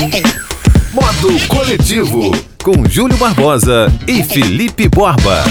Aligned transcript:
Modo 0.00 1.46
Coletivo, 1.46 2.34
com 2.64 2.88
Júlio 2.88 3.18
Barbosa 3.18 3.92
e 4.08 4.22
Felipe 4.22 4.88
Borba. 4.88 5.44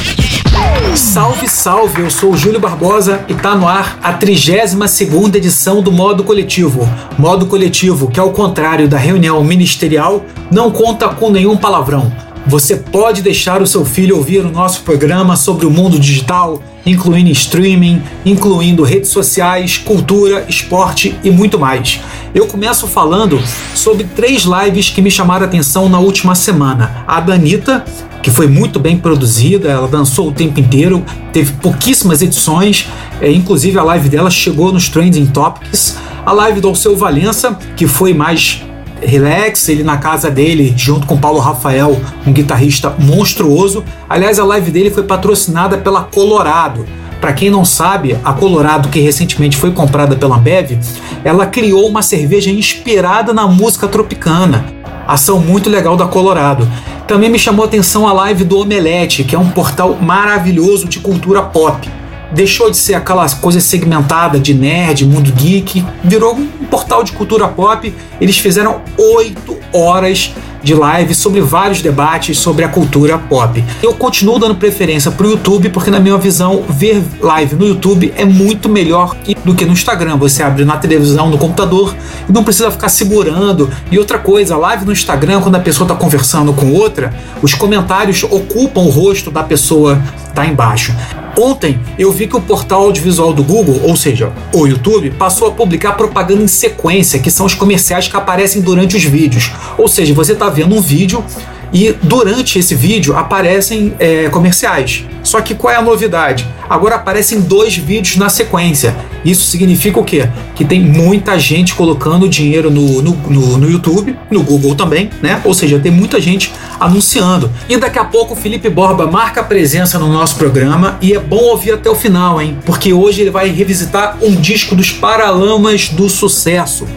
Salve, 0.96 1.48
salve! 1.48 2.02
Eu 2.02 2.10
sou 2.10 2.36
Júlio 2.36 2.60
Barbosa 2.60 3.24
e 3.28 3.36
tá 3.36 3.54
no 3.54 3.68
ar 3.68 4.00
a 4.02 4.12
32 4.12 5.36
edição 5.36 5.84
do 5.84 5.92
Modo 5.92 6.24
Coletivo. 6.24 6.90
Modo 7.16 7.46
Coletivo, 7.46 8.10
que 8.10 8.20
ao 8.20 8.32
contrário 8.32 8.88
da 8.88 8.98
reunião 8.98 9.44
ministerial, 9.44 10.26
não 10.50 10.72
conta 10.72 11.08
com 11.10 11.30
nenhum 11.30 11.56
palavrão. 11.56 12.12
Você 12.48 12.76
pode 12.78 13.22
deixar 13.22 13.62
o 13.62 13.68
seu 13.68 13.86
filho 13.86 14.18
ouvir 14.18 14.40
o 14.40 14.52
nosso 14.52 14.82
programa 14.82 15.36
sobre 15.36 15.68
o 15.68 15.70
mundo 15.70 16.00
digital, 16.00 16.64
incluindo 16.84 17.30
streaming, 17.30 18.02
incluindo 18.26 18.82
redes 18.82 19.12
sociais, 19.12 19.78
cultura, 19.78 20.44
esporte 20.50 21.16
e 21.24 21.30
muito 21.30 21.60
mais. 21.60 22.00
Eu 22.34 22.46
começo 22.46 22.88
falando 22.88 23.42
sobre 23.74 24.04
três 24.04 24.44
lives 24.44 24.92
que 24.92 25.02
me 25.02 25.10
chamaram 25.10 25.46
a 25.46 25.48
atenção 25.48 25.90
na 25.90 26.00
última 26.00 26.36
semana. 26.36 27.04
A 27.08 27.20
da 27.20 27.34
Anitta, 27.34 27.84
que 28.22 28.30
foi 28.30 28.48
muito 28.48 28.80
bem 28.80 29.00
produzida, 29.00 29.68
ela 29.68 29.88
dançou 29.88 30.28
o 30.28 30.32
tempo 30.32 30.60
inteiro, 30.60 31.04
teve 31.34 31.54
pouquíssimas 31.54 32.22
edições, 32.22 32.88
é, 33.20 33.32
inclusive 33.32 33.80
a 33.80 33.84
live 33.84 34.10
dela 34.10 34.30
chegou 34.30 34.72
nos 34.72 34.90
Trending 34.90 35.26
Topics. 35.26 35.98
A 36.24 36.32
live 36.32 36.62
do 36.62 36.68
Alceu 36.68 36.96
Valença, 36.96 37.58
que 37.76 37.88
foi 37.88 38.14
mais 38.14 38.64
relax, 39.02 39.68
ele 39.68 39.82
na 39.82 39.98
casa 39.98 40.30
dele, 40.30 40.72
junto 40.78 41.08
com 41.08 41.18
Paulo 41.18 41.40
Rafael, 41.40 42.00
um 42.28 42.32
guitarrista 42.32 42.94
monstruoso. 43.00 43.84
Aliás, 44.08 44.38
a 44.38 44.44
live 44.44 44.70
dele 44.70 44.92
foi 44.92 45.02
patrocinada 45.02 45.80
pela 45.80 46.04
Colorado. 46.04 46.86
Para 47.20 47.34
quem 47.34 47.50
não 47.50 47.66
sabe, 47.66 48.18
a 48.24 48.32
Colorado, 48.32 48.90
que 48.90 49.00
recentemente 49.00 49.58
foi 49.58 49.72
comprada 49.72 50.16
pela 50.16 50.38
Ambev, 50.38 50.80
ela 51.24 51.46
criou 51.46 51.88
uma 51.88 52.02
cerveja 52.02 52.50
inspirada 52.50 53.34
na 53.34 53.46
música 53.46 53.88
tropicana. 53.88 54.66
Ação 55.06 55.40
muito 55.40 55.70
legal 55.70 55.98
da 55.98 56.06
Colorado. 56.06 56.68
Também 57.08 57.30
me 57.30 57.38
chamou 57.38 57.66
a 57.66 57.68
atenção 57.68 58.08
a 58.08 58.14
live 58.14 58.44
do 58.44 58.60
Omelete, 58.60 59.24
que 59.24 59.36
é 59.36 59.40
um 59.40 59.50
portal 59.50 59.98
maravilhoso 60.00 60.88
de 60.88 61.00
cultura 61.00 61.42
pop. 61.42 61.90
Deixou 62.32 62.70
de 62.70 62.78
ser 62.78 62.94
aquela 62.94 63.28
coisa 63.28 63.60
segmentada 63.60 64.40
de 64.40 64.54
nerd, 64.54 65.06
mundo 65.06 65.32
geek, 65.32 65.84
virou 66.04 66.36
um 66.36 66.66
portal 66.70 67.04
de 67.04 67.12
cultura 67.12 67.48
pop. 67.48 67.94
Eles 68.22 68.38
fizeram 68.38 68.82
oito 68.98 69.58
horas 69.74 70.32
de 70.64 70.74
live 70.74 71.14
sobre 71.14 71.42
vários 71.42 71.82
debates 71.82 72.38
sobre 72.38 72.64
a 72.64 72.70
cultura 72.70 73.18
pop. 73.18 73.64
Eu 73.82 73.94
continuo 73.94 74.40
dando 74.40 74.56
preferência 74.56 75.12
para 75.12 75.28
o 75.28 75.32
YouTube 75.32 75.70
porque, 75.70 75.90
na 75.90 76.00
minha 76.00 76.18
visão, 76.18 76.64
ver 76.70 77.02
live 77.22 77.56
no 77.56 77.68
YouTube 77.68 78.14
é 78.16 78.26
muito 78.26 78.70
melhor 78.70 79.16
do 79.44 79.54
que 79.54 79.66
no 79.66 79.74
Instagram. 79.74 80.18
Você 80.18 80.44
abre 80.44 80.66
na 80.66 80.78
televisão, 80.78 81.30
no 81.30 81.38
computador 81.38 81.96
e 82.28 82.32
não 82.32 82.44
precisa 82.44 82.72
ficar 82.72 82.90
segurando. 82.90 83.70
E 83.92 83.98
outra 83.98 84.20
coisa, 84.20 84.58
live 84.58 84.86
no 84.86 84.92
Instagram, 84.92 85.42
quando 85.42 85.56
a 85.56 85.60
pessoa 85.60 85.86
está 85.86 85.96
conversando 85.96 86.54
com 86.54 86.74
outra, 86.74 87.14
os 87.42 87.54
comentários 87.54 88.24
ocupam 88.24 88.82
o 88.82 88.90
rosto 88.90 89.32
da 89.32 89.44
pessoa 89.44 90.02
tá 90.34 90.46
embaixo. 90.46 90.96
Ontem 91.38 91.80
eu 91.98 92.12
vi 92.12 92.28
que 92.28 92.36
o 92.36 92.42
portal 92.42 92.82
audiovisual 92.82 93.34
do 93.34 93.44
Google, 93.44 93.82
ou 93.84 93.96
seja, 93.96 94.32
o 94.54 94.68
YouTube, 94.68 95.12
passou 95.12 95.48
a 95.48 95.52
publicar 95.52 95.94
propaganda 95.94 96.42
em 96.42 96.48
sequência, 96.48 97.20
que 97.20 97.32
são 97.32 97.46
os 97.46 97.54
comerciais 97.54 98.08
que 98.08 98.18
aparecem 98.18 98.62
durante 98.62 98.98
os 98.98 99.04
vídeos. 99.04 99.52
Ou 99.78 99.88
seja, 99.88 100.14
você 100.14 100.34
está 100.34 100.50
vendo 100.50 100.76
um 100.76 100.82
vídeo 100.82 101.24
e 101.72 101.94
durante 102.02 102.58
esse 102.58 102.76
vídeo 102.76 103.16
aparecem 103.16 103.94
é, 104.00 104.28
comerciais. 104.30 105.06
Só 105.24 105.40
que 105.42 105.54
qual 105.54 105.74
é 105.74 105.78
a 105.78 105.82
novidade? 105.82 106.48
Agora 106.70 106.96
aparecem 106.96 107.40
dois 107.40 107.76
vídeos 107.76 108.18
na 108.18 108.30
sequência. 108.30 108.96
Isso 109.24 109.46
significa 109.46 110.00
o 110.00 110.04
quê? 110.04 110.30
Que 110.56 110.64
tem 110.66 110.82
muita 110.82 111.38
gente 111.38 111.76
colocando 111.76 112.28
dinheiro 112.28 112.70
no, 112.72 113.02
no, 113.02 113.16
no, 113.16 113.58
no 113.58 113.70
YouTube, 113.70 114.16
no 114.30 114.44
Google 114.44 114.76
também, 114.76 115.10
né? 115.22 115.42
Ou 115.44 115.54
seja, 115.54 115.80
tem 115.80 115.92
muita 115.92 116.20
gente 116.20 116.52
anunciando. 116.80 117.52
E 117.68 117.78
daqui 117.78 118.00
a 118.00 118.06
pouco 118.06 118.34
o 118.34 118.36
Felipe 118.36 118.70
Borba 118.70 119.08
marca 119.08 119.44
presença 119.44 120.00
no 120.00 120.12
nosso 120.12 120.36
programa 120.36 120.98
e 121.02 121.14
é 121.14 121.20
bom 121.20 121.44
ouvir 121.44 121.74
até 121.74 121.90
o 121.90 121.96
final, 121.96 122.42
hein? 122.42 122.58
Porque 122.66 122.94
hoje 122.94 123.22
ele 123.22 123.32
vai 123.32 123.50
revisitar 123.50 124.18
um 124.22 124.36
disco 124.36 124.76
dos 124.76 124.92
Paralamas 124.92 125.90
do 125.90 126.10
Sucesso. 126.10 126.88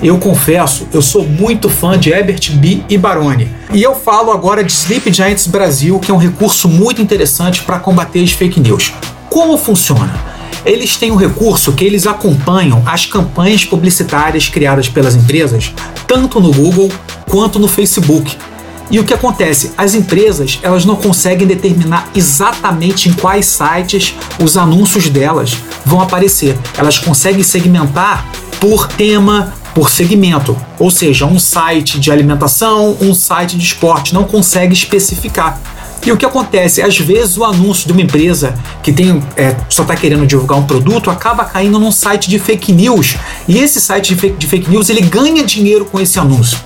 Eu 0.00 0.16
confesso, 0.18 0.86
eu 0.92 1.02
sou 1.02 1.24
muito 1.24 1.68
fã 1.68 1.98
de 1.98 2.10
Herbert 2.10 2.52
B. 2.52 2.82
e 2.88 2.96
Baroni. 2.96 3.48
E 3.72 3.82
eu 3.82 3.96
falo 3.96 4.30
agora 4.30 4.62
de 4.62 4.70
Sleep 4.70 5.12
Giants 5.12 5.48
Brasil, 5.48 5.98
que 5.98 6.10
é 6.10 6.14
um 6.14 6.18
recurso 6.18 6.68
muito 6.68 7.02
interessante 7.02 7.62
para 7.62 7.80
combater 7.80 8.22
as 8.22 8.30
fake 8.30 8.60
news. 8.60 8.92
Como 9.28 9.58
funciona? 9.58 10.27
Eles 10.64 10.96
têm 10.96 11.10
um 11.10 11.16
recurso 11.16 11.72
que 11.72 11.84
eles 11.84 12.06
acompanham 12.06 12.82
as 12.86 13.06
campanhas 13.06 13.64
publicitárias 13.64 14.48
criadas 14.48 14.88
pelas 14.88 15.14
empresas, 15.14 15.72
tanto 16.06 16.40
no 16.40 16.52
Google 16.52 16.90
quanto 17.28 17.58
no 17.58 17.68
Facebook. 17.68 18.36
E 18.90 18.98
o 18.98 19.04
que 19.04 19.12
acontece? 19.12 19.72
As 19.76 19.94
empresas 19.94 20.58
elas 20.62 20.84
não 20.84 20.96
conseguem 20.96 21.46
determinar 21.46 22.08
exatamente 22.14 23.08
em 23.08 23.12
quais 23.12 23.44
sites 23.46 24.14
os 24.42 24.56
anúncios 24.56 25.10
delas 25.10 25.56
vão 25.84 26.00
aparecer. 26.00 26.58
Elas 26.76 26.98
conseguem 26.98 27.42
segmentar 27.42 28.26
por 28.58 28.88
tema, 28.88 29.52
por 29.74 29.90
segmento, 29.90 30.56
ou 30.78 30.90
seja, 30.90 31.26
um 31.26 31.38
site 31.38 32.00
de 32.00 32.10
alimentação, 32.10 32.96
um 33.00 33.14
site 33.14 33.56
de 33.56 33.64
esporte, 33.64 34.14
não 34.14 34.24
consegue 34.24 34.72
especificar. 34.72 35.60
E 36.04 36.12
o 36.12 36.16
que 36.16 36.24
acontece? 36.24 36.80
Às 36.80 36.98
vezes 36.98 37.36
o 37.36 37.44
anúncio 37.44 37.86
de 37.86 37.92
uma 37.92 38.00
empresa 38.00 38.54
que 38.82 38.92
tem 38.92 39.22
é, 39.36 39.54
só 39.68 39.82
está 39.82 39.94
querendo 39.94 40.26
divulgar 40.26 40.58
um 40.58 40.66
produto 40.66 41.10
acaba 41.10 41.44
caindo 41.44 41.78
num 41.78 41.92
site 41.92 42.30
de 42.30 42.38
fake 42.38 42.72
news. 42.72 43.16
E 43.46 43.58
esse 43.58 43.80
site 43.80 44.14
de 44.14 44.20
fake, 44.20 44.36
de 44.36 44.46
fake 44.46 44.70
news 44.70 44.88
ele 44.88 45.02
ganha 45.02 45.44
dinheiro 45.44 45.84
com 45.84 46.00
esse 46.00 46.18
anúncio. 46.18 46.58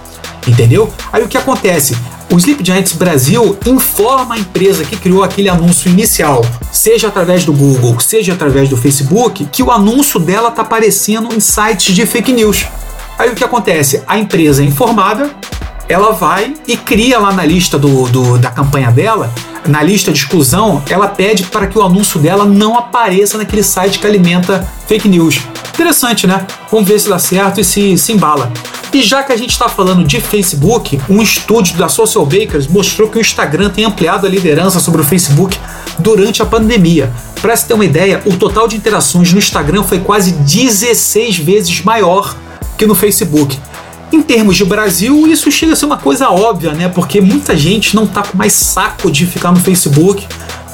Entendeu? 0.47 0.93
Aí 1.13 1.23
o 1.23 1.29
que 1.29 1.37
acontece? 1.37 1.97
O 2.33 2.39
Sleep 2.39 2.65
Giants 2.65 2.93
Brasil 2.93 3.59
informa 3.67 4.37
a 4.37 4.39
empresa 4.39 4.85
que 4.85 4.97
criou 4.97 5.23
aquele 5.23 5.49
anúncio 5.49 5.91
inicial, 5.91 6.43
seja 6.71 7.09
através 7.09 7.45
do 7.45 7.53
Google, 7.53 8.01
seja 8.01 8.33
através 8.33 8.69
do 8.69 8.77
Facebook, 8.77 9.45
que 9.53 9.63
o 9.63 9.71
anúncio 9.71 10.19
dela 10.19 10.49
está 10.49 10.63
aparecendo 10.63 11.33
em 11.35 11.41
sites 11.41 11.95
de 11.95 12.07
fake 12.07 12.33
news. 12.33 12.65
Aí 13.19 13.31
o 13.31 13.35
que 13.35 13.45
acontece? 13.45 14.03
A 14.07 14.19
empresa 14.19 14.63
é 14.63 14.65
informada, 14.65 15.31
ela 15.93 16.13
vai 16.13 16.55
e 16.67 16.77
cria 16.77 17.19
lá 17.19 17.33
na 17.33 17.45
lista 17.45 17.79
do, 17.79 18.09
do, 18.09 18.39
da 18.39 18.51
campanha 18.51 18.91
dela, 18.91 19.33
na 19.67 19.83
lista 19.83 20.11
de 20.13 20.19
exclusão, 20.19 20.83
ela 20.89 21.07
pede 21.07 21.45
para 21.45 21.67
que 21.67 21.79
o 21.79 21.83
anúncio 21.83 22.19
dela 22.19 22.45
não 22.45 22.77
apareça 22.77 23.39
naquele 23.39 23.63
site 23.63 23.99
que 23.99 24.07
alimenta 24.07 24.67
fake 24.89 25.09
news. 25.09 25.41
Interessante, 25.73 26.27
né? 26.27 26.47
Vamos 26.71 26.89
ver 26.89 26.99
se 26.99 27.09
dá 27.09 27.19
certo 27.19 27.61
e 27.61 27.65
se, 27.65 27.97
se 27.97 28.13
embala. 28.13 28.53
E 28.93 29.01
já 29.01 29.23
que 29.23 29.33
a 29.33 29.37
gente 29.37 29.51
está 29.51 29.69
falando 29.69 30.05
de 30.05 30.21
Facebook, 30.21 31.01
um 31.09 31.23
estudo 31.23 31.73
da 31.75 31.89
Social 31.89 32.27
Bakers 32.27 32.67
mostrou 32.67 33.09
que 33.09 33.17
o 33.17 33.21
Instagram 33.21 33.71
tem 33.71 33.85
ampliado 33.85 34.27
a 34.27 34.31
liderança 34.31 34.81
sobre 34.81 35.01
o 35.01 35.05
Facebook 35.05 35.59
durante 35.99 36.43
a 36.43 36.47
pandemia. 36.47 37.11
Para 37.41 37.57
se 37.57 37.67
ter 37.67 37.73
uma 37.73 37.85
ideia, 37.85 38.21
o 38.27 38.37
total 38.37 38.69
de 38.69 38.77
interações 38.77 39.33
no 39.33 39.39
Instagram 39.39 39.83
foi 39.83 40.01
quase 40.01 40.33
16 40.33 41.39
vezes 41.39 41.83
maior 41.83 42.37
que 42.77 42.85
no 42.85 42.95
Facebook. 42.95 43.59
Em 44.13 44.21
termos 44.21 44.57
de 44.57 44.65
Brasil, 44.65 45.27
isso 45.27 45.51
chega 45.51 45.73
a 45.73 45.77
ser 45.77 45.87
uma 45.87 45.97
coisa 45.97 46.29
óbvia, 46.29 46.73
né? 46.73 46.87
Porque 46.87 47.19
muita 47.19 47.57
gente 47.57 47.97
não 47.97 48.07
tá 48.07 48.23
com 48.23 48.37
mais 48.37 48.53
saco 48.53 49.11
de 49.11 49.25
ficar 49.25 49.51
no 49.51 49.59
Facebook 49.59 50.27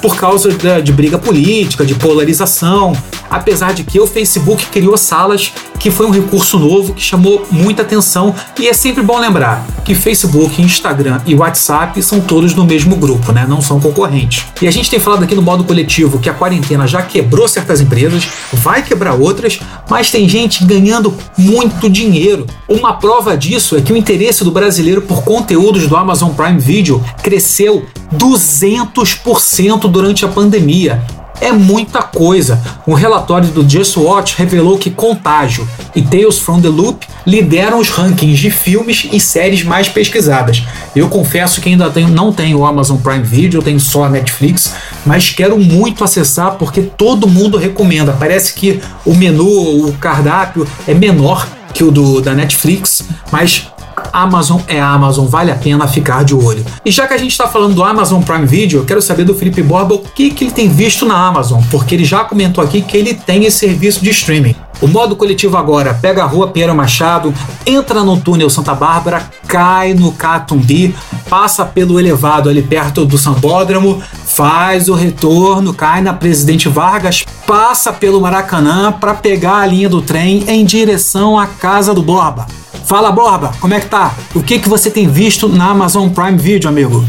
por 0.03 0.17
causa 0.17 0.51
de, 0.51 0.83
de 0.83 0.93
briga 0.93 1.19
política, 1.19 1.87
de 1.87 1.95
polarização. 1.95 2.93
Apesar 3.31 3.73
de 3.73 3.85
que 3.85 4.01
o 4.01 4.07
Facebook 4.07 4.67
criou 4.67 4.97
salas, 4.97 5.53
que 5.79 5.91
foi 5.91 6.07
um 6.07 6.11
recurso 6.11 6.59
novo 6.59 6.93
que 6.95 7.03
chamou 7.03 7.47
muita 7.51 7.83
atenção. 7.83 8.35
E 8.59 8.69
é 8.69 8.73
sempre 8.73 9.03
bom 9.03 9.19
lembrar 9.19 9.65
que 9.85 9.95
Facebook, 9.95 10.61
Instagram 10.61 11.21
e 11.25 11.35
WhatsApp 11.35 12.03
são 12.03 12.21
todos 12.21 12.55
no 12.55 12.65
mesmo 12.65 12.97
grupo, 12.97 13.33
né? 13.33 13.47
Não 13.49 13.63
são 13.63 13.81
concorrentes. 13.81 14.45
E 14.61 14.67
a 14.67 14.71
gente 14.71 14.91
tem 14.91 14.99
falado 14.99 15.23
aqui 15.23 15.35
no 15.35 15.43
modo 15.43 15.65
coletivo 15.65 16.19
que 16.19 16.29
a 16.29 16.35
quarentena 16.35 16.87
já 16.87 17.03
quebrou 17.03 17.47
certas 17.47 17.81
empresas, 17.81 18.29
vai 18.53 18.83
quebrar 18.83 19.15
outras, 19.15 19.61
mas 19.89 20.11
tem 20.11 20.29
gente 20.29 20.65
ganhando 20.65 21.15
muito 21.37 21.89
dinheiro. 21.89 22.47
Uma 22.69 22.95
prova 22.95 23.37
disso 23.37 23.77
é 23.77 23.81
que 23.81 23.93
o 23.93 23.97
interesse 23.97 24.43
do 24.45 24.51
brasileiro 24.51 25.03
por 25.03 25.23
conteúdos 25.23 25.87
do 25.87 25.97
Amazon 25.97 26.33
Prime 26.33 26.59
Video 26.59 27.03
cresceu 27.23 27.87
200% 28.15 29.89
durante 29.91 30.25
a 30.25 30.29
pandemia. 30.29 31.03
É 31.41 31.53
muita 31.53 32.03
coisa. 32.03 32.61
Um 32.87 32.95
relatório 32.95 33.49
do 33.49 33.69
Just 33.69 33.97
Watch 33.97 34.37
revelou 34.37 34.79
que 34.79 34.91
Contágio 34.91 35.69
e 35.95 36.03
Tales 36.03 36.39
from 36.39 36.61
the 36.61 36.69
Loop 36.69 37.07
lideram 37.27 37.79
os 37.79 37.91
rankings 37.91 38.39
de 38.39 38.51
filmes 38.51 39.09
e 39.13 39.21
séries 39.21 39.63
mais 39.63 39.89
pesquisadas. 39.89 40.63
Eu 40.97 41.09
confesso 41.09 41.61
que 41.61 41.69
ainda 41.69 41.91
tenho, 41.91 42.09
não 42.09 42.33
tenho 42.33 42.59
o 42.59 42.67
Amazon 42.67 42.97
Prime 42.99 43.23
Video, 43.23 43.63
tenho 43.63 43.79
só 43.79 44.05
a 44.05 44.09
Netflix, 44.09 44.75
mas 45.05 45.31
quero 45.31 45.59
muito 45.59 46.03
acessar 46.03 46.57
porque 46.57 46.83
todo 46.83 47.29
mundo 47.29 47.57
recomenda. 47.57 48.13
Parece 48.13 48.55
que 48.55 48.81
o 49.05 49.15
menu, 49.15 49.87
o 49.87 49.93
cardápio 49.95 50.67
é 50.87 50.95
menor 50.95 51.47
que 51.73 51.85
o 51.85 51.91
do, 51.91 52.21
da 52.21 52.35
Netflix, 52.35 53.05
mas 53.31 53.69
Amazon 54.13 54.61
é 54.67 54.81
Amazon, 54.81 55.27
vale 55.27 55.51
a 55.51 55.55
pena 55.55 55.87
ficar 55.87 56.25
de 56.25 56.35
olho. 56.35 56.65
E 56.85 56.91
já 56.91 57.07
que 57.07 57.15
a 57.15 57.19
gente 57.19 57.33
está 57.33 57.47
falando 57.47 57.75
do 57.75 57.85
Amazon 57.85 58.23
Prime 58.23 58.47
Video, 58.47 58.81
eu 58.81 58.85
quero 58.85 59.03
saber 59.03 59.25
do 59.25 59.35
Felipe 59.35 59.63
Borba 59.63 59.95
o 59.95 59.99
que, 59.99 60.31
que 60.31 60.45
ele 60.45 60.53
tem 60.53 60.69
visto 60.69 61.07
na 61.07 61.15
Amazon, 61.15 61.63
porque 61.71 61.95
ele 61.95 62.05
já 62.05 62.25
comentou 62.25 62.63
aqui 62.63 62.83
que 62.83 62.97
ele 62.97 63.15
tem 63.15 63.45
esse 63.45 63.59
serviço 63.59 64.03
de 64.03 64.11
streaming. 64.11 64.55
O 64.81 64.87
modo 64.87 65.17
coletivo 65.17 65.57
agora 65.57 65.93
pega 65.93 66.23
a 66.23 66.27
rua 66.27 66.49
Pinheiro 66.49 66.75
Machado, 66.75 67.35
entra 67.67 68.05
no 68.05 68.17
túnel 68.17 68.49
Santa 68.49 68.75
Bárbara, 68.75 69.29
cai 69.49 69.93
no 69.93 70.13
Catumbi, 70.13 70.95
passa 71.29 71.65
pelo 71.65 71.99
elevado 71.99 72.49
ali 72.49 72.63
perto 72.63 73.05
do 73.05 73.19
Sambódromo, 73.19 74.01
faz 74.25 74.89
o 74.89 74.95
retorno, 74.95 75.75
cai 75.75 76.01
na 76.01 76.13
Presidente 76.13 76.69
Vargas, 76.69 77.25
passa 77.45 77.93
pelo 77.93 78.21
Maracanã 78.21 78.93
para 78.93 79.15
pegar 79.15 79.57
a 79.57 79.67
linha 79.67 79.89
do 79.89 80.01
trem 80.01 80.45
em 80.47 80.65
direção 80.65 81.37
à 81.37 81.47
casa 81.47 81.93
do 81.93 82.03
Borba. 82.03 82.47
Fala, 82.89 83.13
Borba, 83.13 83.53
como 83.61 83.75
é 83.75 83.81
que 83.81 83.87
tá? 83.87 84.15
O 84.35 84.43
que, 84.43 84.59
que 84.59 84.67
você 84.67 84.91
tem 84.91 85.07
visto 85.07 85.47
na 85.47 85.73
Amazon 85.73 86.09
Prime 86.09 86.39
Video, 86.39 86.71
amigo? 86.71 87.05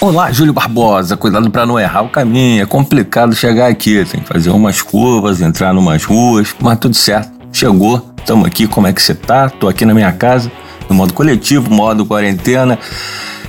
Olá, 0.00 0.32
Júlio 0.32 0.54
Barbosa. 0.54 1.18
Cuidado 1.18 1.50
para 1.50 1.66
não 1.66 1.78
errar 1.78 2.00
o 2.00 2.08
caminho. 2.08 2.62
É 2.62 2.64
complicado 2.64 3.34
chegar 3.34 3.66
aqui. 3.66 4.02
Tem 4.06 4.22
que 4.22 4.26
fazer 4.26 4.48
umas 4.48 4.80
curvas, 4.80 5.42
entrar 5.42 5.74
numas 5.74 6.02
ruas, 6.02 6.56
mas 6.58 6.78
tudo 6.78 6.94
certo. 6.94 7.30
Chegou, 7.52 8.02
estamos 8.16 8.46
aqui. 8.46 8.66
Como 8.66 8.86
é 8.86 8.92
que 8.94 9.02
você 9.02 9.14
tá? 9.14 9.50
Tô 9.50 9.68
aqui 9.68 9.84
na 9.84 9.92
minha 9.92 10.10
casa, 10.12 10.50
no 10.88 10.96
modo 10.96 11.12
coletivo, 11.12 11.70
modo 11.70 12.06
quarentena. 12.06 12.78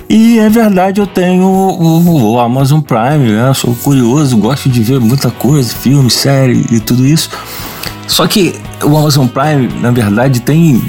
E 0.06 0.38
é 0.38 0.50
verdade, 0.50 1.00
eu 1.00 1.06
tenho 1.06 1.46
o, 1.46 2.34
o 2.34 2.40
Amazon 2.40 2.82
Prime, 2.82 3.32
né? 3.32 3.54
Sou 3.54 3.74
curioso, 3.74 4.36
gosto 4.36 4.68
de 4.68 4.82
ver 4.82 5.00
muita 5.00 5.30
coisa, 5.30 5.74
filme, 5.74 6.10
série 6.10 6.66
e 6.70 6.78
tudo 6.78 7.06
isso. 7.06 7.30
Só 8.06 8.26
que 8.26 8.60
o 8.82 8.98
Amazon 8.98 9.26
Prime, 9.26 9.80
na 9.80 9.90
verdade, 9.90 10.40
tem 10.40 10.82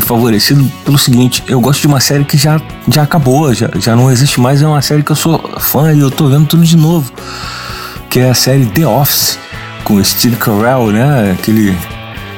favorecido 0.00 0.64
pelo 0.84 0.98
seguinte: 0.98 1.42
eu 1.46 1.60
gosto 1.60 1.80
de 1.80 1.86
uma 1.86 2.00
série 2.00 2.24
que 2.24 2.36
já, 2.36 2.60
já 2.88 3.02
acabou, 3.02 3.52
já, 3.54 3.70
já 3.78 3.94
não 3.94 4.10
existe 4.10 4.40
mais. 4.40 4.62
É 4.62 4.66
uma 4.66 4.82
série 4.82 5.02
que 5.02 5.12
eu 5.12 5.16
sou 5.16 5.38
fã 5.58 5.92
e 5.92 6.00
eu 6.00 6.10
tô 6.10 6.28
vendo 6.28 6.46
tudo 6.46 6.64
de 6.64 6.76
novo. 6.76 7.12
Que 8.10 8.20
é 8.20 8.30
a 8.30 8.34
série 8.34 8.66
The 8.66 8.86
Office, 8.86 9.38
com 9.84 10.02
Steve 10.02 10.36
Carell, 10.36 10.90
né? 10.90 11.32
Aquele 11.32 11.76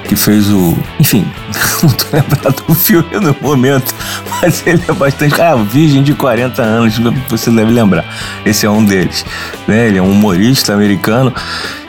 que 0.08 0.16
fez 0.16 0.48
o. 0.48 0.76
Enfim, 0.98 1.30
não 1.82 1.90
tô 1.90 2.06
lembrado 2.12 2.64
do 2.66 2.74
filme 2.74 3.08
no 3.20 3.36
momento, 3.40 3.94
mas 4.40 4.66
ele 4.66 4.82
é 4.88 4.92
bastante. 4.92 5.40
Ah, 5.40 5.54
Virgem 5.54 6.02
de 6.02 6.14
40 6.14 6.62
anos, 6.62 6.98
você 7.28 7.50
deve 7.50 7.70
lembrar. 7.70 8.04
Esse 8.44 8.66
é 8.66 8.70
um 8.70 8.84
deles. 8.84 9.24
Né? 9.66 9.88
Ele 9.88 9.98
é 9.98 10.02
um 10.02 10.10
humorista 10.10 10.72
americano. 10.72 11.32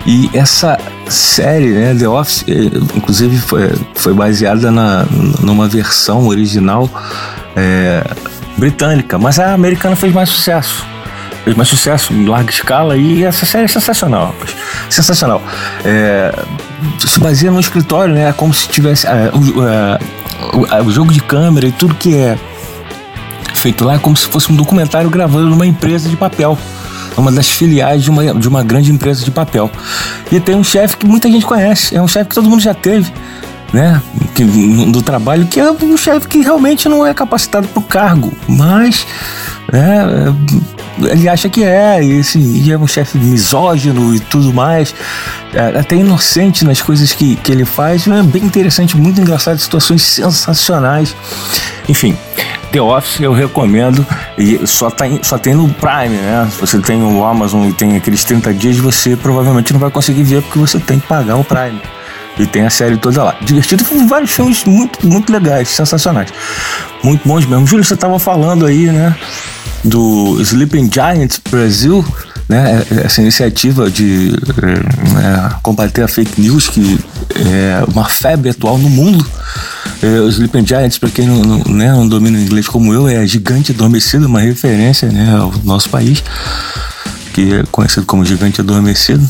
E 0.05 0.29
essa 0.33 0.77
série, 1.09 1.69
né, 1.69 1.95
The 1.95 2.07
Office, 2.07 2.45
eh, 2.47 2.69
inclusive 2.95 3.37
foi, 3.39 3.71
foi 3.95 4.13
baseada 4.13 4.71
na, 4.71 5.05
numa 5.41 5.67
versão 5.67 6.27
original 6.27 6.89
é, 7.55 8.03
britânica, 8.57 9.17
mas 9.17 9.39
a 9.39 9.53
americana 9.53 9.95
fez 9.95 10.13
mais 10.13 10.29
sucesso. 10.29 10.85
Fez 11.43 11.55
mais 11.55 11.69
sucesso 11.69 12.13
em 12.13 12.25
larga 12.25 12.51
escala 12.51 12.97
e 12.97 13.23
essa 13.23 13.45
série 13.45 13.65
é 13.65 13.67
sensacional, 13.67 14.35
sensacional. 14.89 15.41
É, 15.85 16.33
se 16.99 17.19
baseia 17.19 17.51
no 17.51 17.59
escritório, 17.59 18.13
né? 18.13 18.33
Como 18.33 18.53
se 18.53 18.67
tivesse 18.67 19.07
é, 19.07 19.11
é, 19.11 19.99
o, 20.53 20.85
o, 20.85 20.91
jogo 20.91 21.11
de 21.13 21.21
câmera 21.21 21.67
e 21.67 21.71
tudo 21.71 21.95
que 21.95 22.15
é 22.15 22.37
feito 23.53 23.83
lá 23.83 23.95
é 23.95 23.99
como 23.99 24.15
se 24.15 24.27
fosse 24.27 24.51
um 24.51 24.55
documentário 24.55 25.09
gravando 25.09 25.49
numa 25.49 25.65
empresa 25.65 26.09
de 26.09 26.15
papel 26.15 26.57
uma 27.17 27.31
das 27.31 27.49
filiais 27.49 28.03
de 28.03 28.09
uma, 28.09 28.33
de 28.33 28.47
uma 28.47 28.63
grande 28.63 28.91
empresa 28.91 29.23
de 29.23 29.31
papel. 29.31 29.69
E 30.31 30.39
tem 30.39 30.55
um 30.55 30.63
chefe 30.63 30.97
que 30.97 31.05
muita 31.05 31.29
gente 31.29 31.45
conhece, 31.45 31.95
é 31.95 32.01
um 32.01 32.07
chefe 32.07 32.29
que 32.29 32.35
todo 32.35 32.49
mundo 32.49 32.61
já 32.61 32.73
teve, 32.73 33.11
né? 33.73 34.01
Que, 34.33 34.43
do 34.43 35.01
trabalho, 35.01 35.45
que 35.47 35.59
é 35.59 35.71
um 35.71 35.97
chefe 35.97 36.27
que 36.27 36.39
realmente 36.39 36.87
não 36.87 37.05
é 37.05 37.13
capacitado 37.13 37.67
para 37.67 37.79
o 37.79 37.83
cargo, 37.83 38.33
mas 38.47 39.05
né, 39.71 40.33
ele 41.11 41.29
acha 41.29 41.49
que 41.49 41.63
é, 41.63 42.03
e, 42.03 42.19
assim, 42.19 42.39
e 42.39 42.71
é 42.71 42.77
um 42.77 42.87
chefe 42.87 43.17
misógino 43.17 44.13
e 44.13 44.19
tudo 44.19 44.53
mais, 44.53 44.93
é, 45.53 45.79
até 45.79 45.95
inocente 45.95 46.65
nas 46.65 46.81
coisas 46.81 47.13
que, 47.13 47.35
que 47.37 47.51
ele 47.51 47.65
faz, 47.65 48.07
é 48.07 48.23
bem 48.23 48.43
interessante, 48.43 48.97
muito 48.97 49.21
engraçado, 49.21 49.57
situações 49.59 50.01
sensacionais. 50.01 51.15
Enfim, 51.87 52.17
The 52.71 52.81
Office 52.81 53.19
eu 53.21 53.33
recomendo 53.33 54.05
e 54.37 54.65
só, 54.67 54.89
tá, 54.89 55.05
só 55.21 55.37
tem 55.37 55.53
no 55.53 55.67
Prime, 55.69 56.17
né? 56.17 56.47
Se 56.51 56.59
você 56.59 56.79
tem 56.79 57.01
o 57.01 57.23
Amazon 57.23 57.67
e 57.67 57.73
tem 57.73 57.95
aqueles 57.95 58.23
30 58.23 58.53
dias, 58.53 58.77
você 58.77 59.15
provavelmente 59.15 59.73
não 59.73 59.79
vai 59.79 59.89
conseguir 59.89 60.23
ver 60.23 60.41
porque 60.43 60.59
você 60.59 60.79
tem 60.79 60.99
que 60.99 61.07
pagar 61.07 61.35
o 61.35 61.43
Prime. 61.43 61.81
E 62.37 62.45
tem 62.45 62.65
a 62.65 62.69
série 62.69 62.95
toda 62.95 63.23
lá. 63.23 63.35
Divertido 63.41 63.83
vários 64.07 64.31
filmes 64.31 64.63
muito, 64.63 65.05
muito 65.05 65.31
legais, 65.31 65.67
sensacionais. 65.67 66.31
Muito 67.03 67.27
bons 67.27 67.45
mesmo. 67.45 67.67
Júlio, 67.67 67.83
você 67.83 67.95
estava 67.95 68.17
falando 68.17 68.65
aí, 68.65 68.85
né? 68.85 69.13
Do 69.83 70.39
Sleeping 70.39 70.89
Giants 70.91 71.41
Brasil, 71.49 72.05
né? 72.49 72.83
Essa 73.05 73.21
iniciativa 73.21 73.91
de 73.91 74.31
é, 74.33 75.53
combater 75.61 76.01
a 76.01 76.07
fake 76.07 76.41
news, 76.41 76.67
que 76.67 76.99
é 77.35 77.83
uma 77.87 78.05
febre 78.05 78.49
atual 78.49 78.79
no 78.79 78.89
mundo. 78.89 79.23
É, 80.01 80.19
os 80.19 80.35
Sleeping 80.35 80.65
Giants, 80.65 80.97
para 80.97 81.09
quem 81.09 81.27
não, 81.27 81.41
não, 81.41 81.57
né, 81.65 81.91
não 81.91 82.07
domina 82.07 82.39
inglês 82.39 82.67
como 82.67 82.91
eu, 82.91 83.07
é 83.07 83.25
gigante 83.27 83.71
adormecido, 83.71 84.25
uma 84.25 84.39
referência 84.39 85.09
né, 85.11 85.35
ao 85.35 85.53
nosso 85.63 85.89
país, 85.89 86.23
que 87.33 87.53
é 87.53 87.63
conhecido 87.71 88.05
como 88.05 88.25
gigante 88.25 88.61
adormecido, 88.61 89.29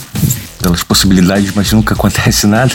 pelas 0.62 0.83
possibilidades, 0.83 1.51
mas 1.54 1.74
nunca 1.74 1.94
acontece 1.95 2.48
nada. 2.48 2.74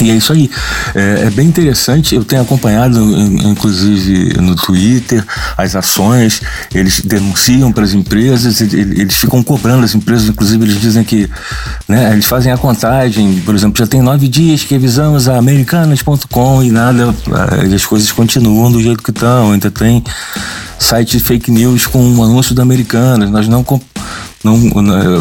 E 0.00 0.10
é 0.10 0.14
isso 0.16 0.32
aí. 0.32 0.50
É, 0.94 1.26
é, 1.26 1.30
bem 1.30 1.46
interessante. 1.46 2.14
Eu 2.14 2.24
tenho 2.24 2.42
acompanhado, 2.42 2.98
inclusive, 3.44 4.40
no 4.40 4.54
Twitter, 4.54 5.24
as 5.56 5.76
ações. 5.76 6.40
Eles 6.74 7.00
denunciam 7.00 7.70
para 7.70 7.84
as 7.84 7.92
empresas, 7.92 8.60
eles 8.60 9.14
ficam 9.14 9.42
cobrando 9.42 9.84
as 9.84 9.94
empresas. 9.94 10.28
Inclusive, 10.28 10.64
eles 10.64 10.80
dizem 10.80 11.04
que 11.04 11.28
né, 11.86 12.12
eles 12.12 12.24
fazem 12.24 12.50
a 12.50 12.56
contagem. 12.56 13.40
Por 13.44 13.54
exemplo, 13.54 13.78
já 13.78 13.86
tem 13.86 14.00
nove 14.00 14.26
dias 14.28 14.64
que 14.64 14.74
avisamos 14.74 15.28
a 15.28 15.36
americanas.com 15.36 16.62
e 16.62 16.70
nada, 16.70 17.14
as 17.74 17.84
coisas 17.84 18.10
continuam 18.10 18.72
do 18.72 18.82
jeito 18.82 19.02
que 19.02 19.10
estão. 19.10 19.52
Ainda 19.52 19.70
tem 19.70 20.02
site 20.78 21.20
fake 21.20 21.50
news 21.50 21.86
com 21.86 22.02
um 22.02 22.24
anúncio 22.24 22.54
da 22.54 22.62
Americanas. 22.62 23.30
Nós 23.30 23.46
não 23.46 23.62
não, 24.42 24.58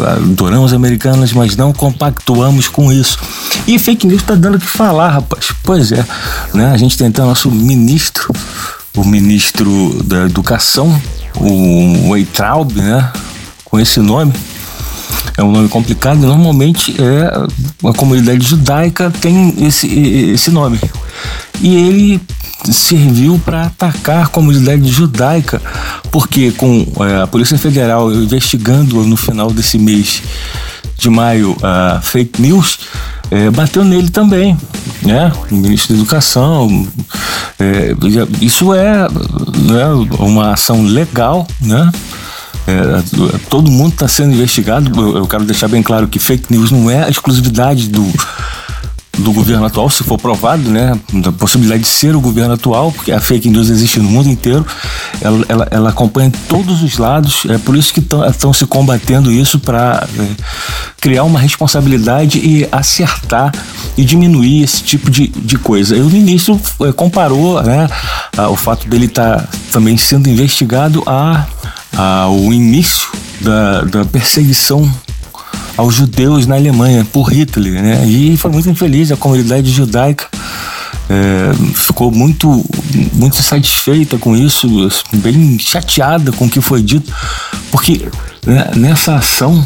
adoramos 0.08 0.74
americanas, 0.74 1.34
mas 1.34 1.56
não 1.56 1.74
compactuamos 1.74 2.68
com 2.68 2.92
isso. 2.92 3.18
E 3.68 3.78
fake 3.78 4.08
news 4.08 4.22
está 4.22 4.36
dando 4.36 4.56
o 4.56 4.60
que 4.60 4.66
falar, 4.66 5.10
rapaz. 5.10 5.52
Pois 5.64 5.92
é, 5.92 6.06
né? 6.54 6.72
A 6.72 6.78
gente 6.78 6.98
tem 6.98 7.08
então 7.08 7.28
nosso 7.28 7.52
ministro, 7.52 8.34
o 8.96 9.04
ministro 9.04 10.02
da 10.04 10.26
Educação, 10.26 11.00
o 11.36 12.12
Weitraub, 12.12 12.72
né? 12.76 13.12
Com 13.66 13.80
esse 13.80 14.00
nome. 14.00 14.34
É 15.38 15.44
um 15.44 15.52
nome 15.52 15.68
complicado, 15.70 16.20
normalmente 16.20 16.96
é 17.02 17.88
a 17.88 17.94
comunidade 17.94 18.46
judaica 18.46 19.10
tem 19.10 19.54
esse, 19.66 19.88
esse 19.88 20.52
nome. 20.52 20.80
E 21.62 21.76
ele 21.76 22.22
serviu 22.72 23.40
para 23.44 23.64
atacar 23.64 24.26
a 24.26 24.28
comunidade 24.28 24.88
judaica, 24.88 25.62
porque 26.12 26.52
com 26.52 26.86
é, 27.02 27.22
a 27.24 27.28
Polícia 27.28 27.58
Federal 27.58 28.12
investigando 28.12 29.04
no 29.04 29.16
final 29.16 29.52
desse 29.52 29.78
mês 29.78 30.22
de 30.98 31.10
maio 31.10 31.56
a 31.64 32.00
fake 32.02 32.42
news, 32.42 32.80
é, 33.32 33.50
bateu 33.50 33.84
nele 33.86 34.10
também, 34.10 34.58
né? 35.02 35.32
O 35.50 35.56
ministro 35.56 35.94
da 35.94 36.02
Educação. 36.02 36.88
É, 37.58 37.96
isso 38.42 38.74
é 38.74 39.08
né, 39.10 39.86
uma 40.20 40.54
ação 40.54 40.84
legal, 40.84 41.48
né? 41.62 41.92
É, 42.68 43.40
todo 43.50 43.72
mundo 43.72 43.94
está 43.94 44.08
sendo 44.08 44.34
investigado. 44.34 45.18
Eu 45.18 45.26
quero 45.26 45.46
deixar 45.46 45.68
bem 45.68 45.82
claro 45.82 46.08
que 46.08 46.20
fake 46.20 46.52
news 46.52 46.72
não 46.72 46.90
é 46.90 47.06
a 47.06 47.10
exclusividade 47.10 47.88
do 47.88 48.06
do 49.20 49.32
governo 49.32 49.66
atual, 49.66 49.90
se 49.90 50.04
for 50.04 50.18
provado, 50.18 50.70
né, 50.70 50.98
da 51.14 51.32
possibilidade 51.32 51.84
de 51.84 51.90
ser 51.90 52.16
o 52.16 52.22
governo 52.22 52.54
atual, 52.54 52.92
porque 52.92 53.12
a 53.12 53.20
fake 53.20 53.50
news 53.50 53.70
existe 53.70 54.00
no 54.00 54.10
mundo 54.10 54.30
inteiro, 54.30 54.66
ela, 55.22 55.46
ela, 55.48 55.68
ela 55.72 55.90
acompanha 55.90 56.32
todos 56.48 56.82
os 56.82 56.98
lados, 56.98 57.46
é 57.50 57.58
por 57.58 57.76
isso 57.76 57.94
que 57.94 58.00
estão 58.00 58.54
se 58.54 58.66
combatendo 58.66 59.32
isso 59.32 59.60
para 59.60 60.08
é, 60.18 60.28
criar 61.02 61.24
uma 61.24 61.40
responsabilidade 61.40 62.40
e 62.40 62.68
acertar 62.72 63.52
e 63.98 64.04
diminuir 64.04 64.64
esse 64.64 64.84
tipo 64.84 65.12
de, 65.12 65.28
de 65.28 65.58
coisa. 65.58 65.96
E 65.96 66.02
o 66.02 66.10
ministro 66.10 66.60
é, 66.82 66.92
comparou 66.92 67.62
né, 67.62 67.88
a, 68.38 68.50
o 68.50 68.56
fato 68.56 68.88
dele 68.88 69.06
estar 69.06 69.42
tá 69.42 69.48
também 69.72 69.98
sendo 69.98 70.30
investigado 70.30 71.04
a, 71.06 71.46
a 71.96 72.30
o 72.30 72.54
início 72.54 73.10
da, 73.42 73.82
da 73.82 74.06
perseguição 74.06 74.90
aos 75.78 75.96
judeus 75.96 76.46
na 76.46 76.56
Alemanha 76.56 77.06
por 77.06 77.32
Hitler, 77.32 77.82
né? 77.82 78.06
E 78.06 78.36
foi 78.38 78.52
muito 78.52 78.70
infeliz 78.70 79.12
a 79.12 79.18
comunidade 79.18 79.72
judaica. 79.72 80.28
É, 81.10 81.52
ficou 81.74 82.12
muito 82.12 82.64
muito 83.14 83.42
satisfeita 83.42 84.18
com 84.18 84.36
isso, 84.36 84.68
bem 85.14 85.58
chateada 85.60 86.32
com 86.32 86.46
o 86.46 86.50
que 86.50 86.62
foi 86.62 86.84
dito, 86.84 87.12
porque 87.72 88.08
né, 88.46 88.70
nessa 88.76 89.16
ação 89.16 89.66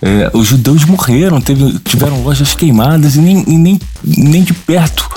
é, 0.00 0.30
os 0.32 0.46
judeus 0.46 0.84
morreram, 0.84 1.40
teve, 1.40 1.78
tiveram 1.80 2.22
lojas 2.22 2.54
queimadas 2.54 3.16
e 3.16 3.20
nem, 3.20 3.44
nem, 3.46 3.80
nem 4.04 4.42
de 4.42 4.52
perto 4.52 5.08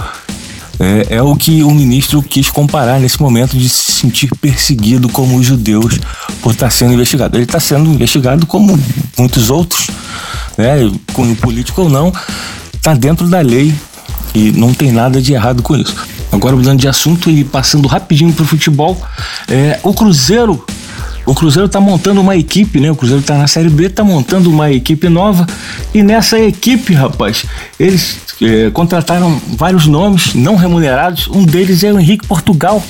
é, 0.80 1.16
é, 1.16 1.22
o 1.22 1.36
que 1.36 1.64
o 1.64 1.72
ministro 1.72 2.22
quis 2.22 2.50
comparar 2.50 3.00
nesse 3.00 3.22
momento 3.22 3.58
de 3.58 3.70
se 3.70 3.92
sentir 3.92 4.30
perseguido 4.36 5.10
como 5.10 5.38
os 5.38 5.46
judeus 5.46 6.00
por 6.42 6.54
estar 6.54 6.70
sendo 6.70 6.94
investigado. 6.94 7.38
Ele 7.38 7.44
está 7.44 7.60
sendo 7.60 7.90
investigado 7.90 8.46
como 8.46 8.80
muitos 9.18 9.50
outros, 9.50 9.90
né, 10.58 10.92
com 11.14 11.34
político 11.36 11.84
ou 11.84 11.90
não, 11.90 12.14
Tá 12.86 12.94
dentro 12.94 13.28
da 13.28 13.42
lei 13.42 13.74
e 14.36 14.52
não 14.52 14.72
tem 14.72 14.92
nada 14.92 15.20
de 15.20 15.34
errado 15.34 15.64
com 15.64 15.76
isso. 15.76 15.96
Agora 16.32 16.56
mudando 16.56 16.80
de 16.80 16.88
assunto 16.88 17.32
e 17.32 17.44
passando 17.44 17.88
rapidinho 17.88 18.32
pro 18.32 18.46
futebol, 18.46 19.02
é, 19.50 19.80
o 19.82 19.92
Cruzeiro 19.92 20.64
o 21.26 21.34
Cruzeiro 21.34 21.66
está 21.66 21.80
montando 21.80 22.22
uma 22.22 22.38
equipe, 22.38 22.80
né? 22.80 22.92
O 22.92 22.96
Cruzeiro 22.96 23.22
está 23.22 23.36
na 23.36 23.48
Série 23.48 23.70
B, 23.70 23.88
está 23.88 24.04
montando 24.04 24.52
uma 24.52 24.72
equipe 24.72 25.10
nova. 25.10 25.48
E 25.92 26.04
nessa 26.04 26.38
equipe, 26.38 26.94
rapaz, 26.94 27.46
eles 27.80 28.18
é, 28.42 28.70
contrataram 28.72 29.40
vários 29.58 29.86
nomes 29.88 30.34
não 30.34 30.56
remunerados. 30.56 31.28
Um 31.28 31.46
deles 31.46 31.84
é 31.84 31.92
o 31.92 32.00
Henrique 32.00 32.28
Portugal. 32.28 32.84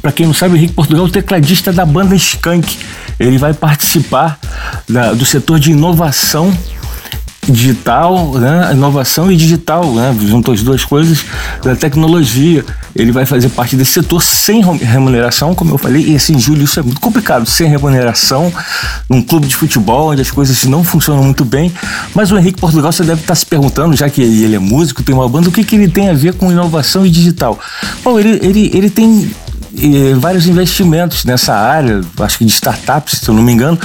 Para 0.00 0.12
quem 0.12 0.26
não 0.26 0.34
sabe, 0.34 0.54
o 0.54 0.56
Henrique 0.56 0.72
Portugal 0.72 1.04
é 1.04 1.08
o 1.08 1.12
tecladista 1.12 1.72
da 1.72 1.84
banda 1.84 2.14
Skank. 2.14 2.78
Ele 3.18 3.36
vai 3.36 3.52
participar 3.52 4.38
da, 4.88 5.12
do 5.12 5.24
setor 5.24 5.58
de 5.58 5.72
inovação 5.72 6.56
digital, 7.50 8.32
né? 8.34 8.70
inovação 8.72 9.30
e 9.30 9.36
digital, 9.36 9.92
né? 9.92 10.16
juntou 10.20 10.54
as 10.54 10.62
duas 10.62 10.84
coisas 10.84 11.24
da 11.62 11.74
tecnologia. 11.76 12.64
Ele 12.94 13.12
vai 13.12 13.26
fazer 13.26 13.48
parte 13.50 13.76
desse 13.76 13.92
setor 13.92 14.22
sem 14.22 14.62
remuneração, 14.62 15.54
como 15.54 15.74
eu 15.74 15.78
falei, 15.78 16.04
e 16.10 16.16
assim, 16.16 16.38
Júlio, 16.38 16.64
isso 16.64 16.80
é 16.80 16.82
muito 16.82 17.00
complicado, 17.00 17.46
sem 17.46 17.68
remuneração, 17.68 18.52
num 19.08 19.22
clube 19.22 19.46
de 19.46 19.56
futebol 19.56 20.10
onde 20.10 20.22
as 20.22 20.30
coisas 20.30 20.64
não 20.64 20.82
funcionam 20.82 21.22
muito 21.22 21.44
bem. 21.44 21.72
Mas 22.14 22.32
o 22.32 22.38
Henrique 22.38 22.60
Portugal, 22.60 22.92
você 22.92 23.04
deve 23.04 23.20
estar 23.20 23.34
se 23.34 23.46
perguntando, 23.46 23.96
já 23.96 24.08
que 24.08 24.22
ele 24.22 24.54
é 24.54 24.58
músico, 24.58 25.02
tem 25.02 25.14
uma 25.14 25.28
banda, 25.28 25.48
o 25.48 25.52
que, 25.52 25.64
que 25.64 25.76
ele 25.76 25.88
tem 25.88 26.08
a 26.08 26.14
ver 26.14 26.34
com 26.34 26.50
inovação 26.50 27.06
e 27.06 27.10
digital? 27.10 27.58
Bom, 28.02 28.18
ele, 28.18 28.38
ele, 28.42 28.70
ele 28.74 28.90
tem 28.90 29.30
vários 30.18 30.46
investimentos 30.46 31.24
nessa 31.24 31.54
área, 31.54 32.00
acho 32.20 32.38
que 32.38 32.44
de 32.44 32.52
startups, 32.52 33.20
se 33.20 33.28
eu 33.28 33.34
não 33.34 33.42
me 33.42 33.52
engano, 33.52 33.78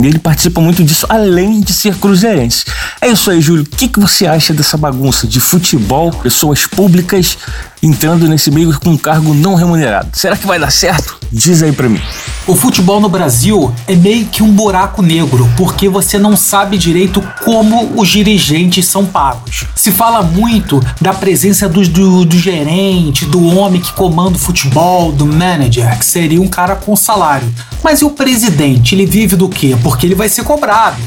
e 0.00 0.06
ele 0.06 0.18
participa 0.18 0.60
muito 0.60 0.82
disso, 0.84 1.06
além 1.08 1.60
de 1.60 1.72
ser 1.72 1.94
cruzeirense. 1.96 2.64
É 3.00 3.08
isso 3.08 3.30
aí, 3.30 3.40
Júlio. 3.40 3.62
O 3.62 3.76
que, 3.76 3.88
que 3.88 4.00
você 4.00 4.26
acha 4.26 4.52
dessa 4.52 4.76
bagunça 4.76 5.26
de 5.26 5.40
futebol, 5.40 6.10
pessoas 6.12 6.66
públicas 6.66 7.38
entrando 7.82 8.28
nesse 8.28 8.50
meio 8.50 8.78
com 8.78 8.90
um 8.90 8.98
cargo 8.98 9.34
não 9.34 9.54
remunerado? 9.54 10.08
Será 10.12 10.36
que 10.36 10.46
vai 10.46 10.58
dar 10.58 10.70
certo? 10.70 11.18
Diz 11.32 11.62
aí 11.62 11.72
pra 11.72 11.88
mim. 11.88 12.02
O 12.46 12.56
futebol 12.56 13.00
no 13.00 13.08
Brasil 13.08 13.72
é 13.86 13.94
meio 13.94 14.26
que 14.26 14.42
um 14.42 14.50
buraco 14.50 15.02
negro, 15.02 15.48
porque 15.56 15.88
você 15.88 16.18
não 16.18 16.36
sabe 16.36 16.78
direito 16.78 17.22
como 17.44 17.92
os 18.00 18.08
dirigentes 18.08 18.86
são 18.86 19.04
pagos. 19.04 19.66
Se 19.76 19.92
fala 19.92 20.22
muito 20.22 20.84
da 21.00 21.12
presença 21.12 21.68
do, 21.68 21.86
do, 21.86 22.24
do 22.24 22.38
gerente, 22.38 23.26
do 23.26 23.44
homem 23.56 23.80
que 23.80 23.92
comanda 23.92 24.36
o 24.36 24.40
futebol, 24.40 25.12
do 25.12 25.26
manager, 25.26 25.98
que 25.98 26.04
seria 26.04 26.40
um 26.40 26.48
cara 26.48 26.74
com 26.74 26.96
salário. 26.96 27.52
Mas 27.84 28.00
e 28.00 28.04
o 28.04 28.10
presidente? 28.10 28.94
Ele 28.94 29.06
vive 29.06 29.36
do 29.36 29.48
quê? 29.48 29.76
Porque 29.82 30.06
ele 30.06 30.14
vai 30.14 30.28
ser 30.28 30.42
cobrado. 30.42 31.00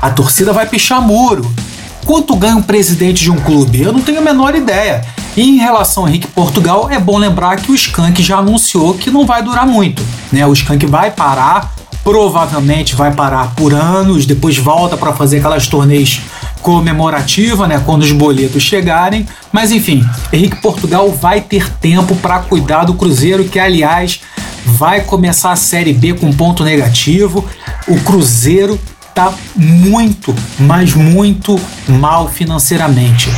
A 0.00 0.10
torcida 0.10 0.52
vai 0.52 0.66
pichar 0.66 1.02
muro. 1.02 1.50
Quanto 2.04 2.36
ganha 2.36 2.56
um 2.56 2.62
presidente 2.62 3.24
de 3.24 3.30
um 3.30 3.36
clube? 3.36 3.82
Eu 3.82 3.92
não 3.92 4.00
tenho 4.00 4.18
a 4.18 4.22
menor 4.22 4.54
ideia. 4.54 5.04
E 5.36 5.42
em 5.42 5.58
relação 5.58 6.04
ao 6.04 6.08
Henrique 6.08 6.28
Portugal, 6.28 6.88
é 6.90 6.98
bom 6.98 7.18
lembrar 7.18 7.56
que 7.56 7.70
o 7.70 7.74
Skank 7.74 8.22
já 8.22 8.38
anunciou 8.38 8.94
que 8.94 9.10
não 9.10 9.26
vai 9.26 9.42
durar 9.42 9.66
muito. 9.66 10.02
Né? 10.32 10.46
O 10.46 10.52
Skank 10.52 10.86
vai 10.86 11.10
parar, 11.10 11.74
provavelmente 12.02 12.94
vai 12.94 13.12
parar 13.12 13.54
por 13.54 13.74
anos, 13.74 14.24
depois 14.24 14.56
volta 14.56 14.96
para 14.96 15.12
fazer 15.12 15.38
aquelas 15.38 15.66
turnês 15.66 16.22
comemorativa, 16.62 17.68
né, 17.68 17.80
quando 17.84 18.02
os 18.02 18.12
boletos 18.12 18.62
chegarem. 18.62 19.26
Mas 19.52 19.70
enfim, 19.70 20.04
Henrique 20.32 20.56
Portugal 20.56 21.10
vai 21.12 21.40
ter 21.40 21.70
tempo 21.70 22.16
para 22.16 22.40
cuidar 22.40 22.84
do 22.84 22.94
Cruzeiro, 22.94 23.44
que 23.44 23.58
aliás 23.58 24.20
vai 24.64 25.02
começar 25.02 25.52
a 25.52 25.56
Série 25.56 25.92
B 25.92 26.14
com 26.14 26.32
ponto 26.32 26.64
negativo. 26.64 27.44
O 27.86 28.00
Cruzeiro 28.00 28.80
tá 29.14 29.32
muito, 29.54 30.34
mas 30.58 30.94
muito 30.94 31.60
mal 31.86 32.28
financeiramente. 32.28 33.30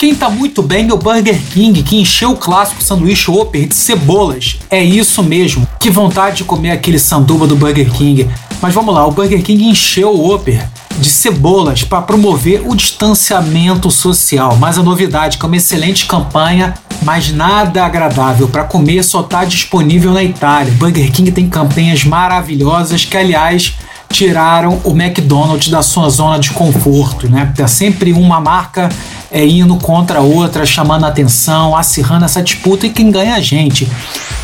Quem 0.00 0.14
tá 0.14 0.30
muito 0.30 0.62
bem 0.62 0.88
é 0.88 0.94
o 0.94 0.96
Burger 0.96 1.38
King, 1.52 1.82
que 1.82 1.94
encheu 1.94 2.30
o 2.30 2.36
clássico 2.36 2.82
sanduíche 2.82 3.30
Whopper 3.30 3.68
de 3.68 3.74
cebolas. 3.74 4.56
É 4.70 4.82
isso 4.82 5.22
mesmo. 5.22 5.68
Que 5.78 5.90
vontade 5.90 6.38
de 6.38 6.44
comer 6.44 6.70
aquele 6.70 6.98
sanduba 6.98 7.46
do 7.46 7.54
Burger 7.54 7.92
King. 7.92 8.26
Mas 8.62 8.72
vamos 8.72 8.94
lá, 8.94 9.06
o 9.06 9.10
Burger 9.10 9.42
King 9.42 9.62
encheu 9.62 10.08
o 10.08 10.26
Whopper 10.26 10.66
de 10.98 11.10
cebolas 11.10 11.84
para 11.84 12.00
promover 12.00 12.62
o 12.66 12.74
distanciamento 12.74 13.90
social. 13.90 14.56
Mas 14.56 14.78
a 14.78 14.82
novidade 14.82 15.36
que 15.36 15.44
é 15.44 15.46
uma 15.46 15.58
excelente 15.58 16.06
campanha, 16.06 16.72
mas 17.02 17.30
nada 17.30 17.84
agradável 17.84 18.48
para 18.48 18.64
comer 18.64 19.04
só 19.04 19.20
está 19.20 19.44
disponível 19.44 20.14
na 20.14 20.24
Itália. 20.24 20.72
Burger 20.78 21.12
King 21.12 21.30
tem 21.30 21.46
campanhas 21.46 22.04
maravilhosas 22.04 23.04
que, 23.04 23.18
aliás, 23.18 23.74
tiraram 24.10 24.80
o 24.82 24.92
McDonald's 24.92 25.68
da 25.68 25.82
sua 25.82 26.08
zona 26.08 26.38
de 26.38 26.52
conforto, 26.52 27.28
né? 27.28 27.52
Tá 27.54 27.68
sempre 27.68 28.14
uma 28.14 28.40
marca 28.40 28.88
é, 29.30 29.46
indo 29.46 29.76
contra 29.76 30.18
a 30.18 30.22
outra, 30.22 30.66
chamando 30.66 31.04
a 31.04 31.08
atenção, 31.08 31.76
acirrando 31.76 32.24
essa 32.24 32.42
disputa 32.42 32.86
e 32.86 32.90
quem 32.90 33.10
ganha 33.10 33.32
é 33.32 33.34
a 33.34 33.40
gente. 33.40 33.88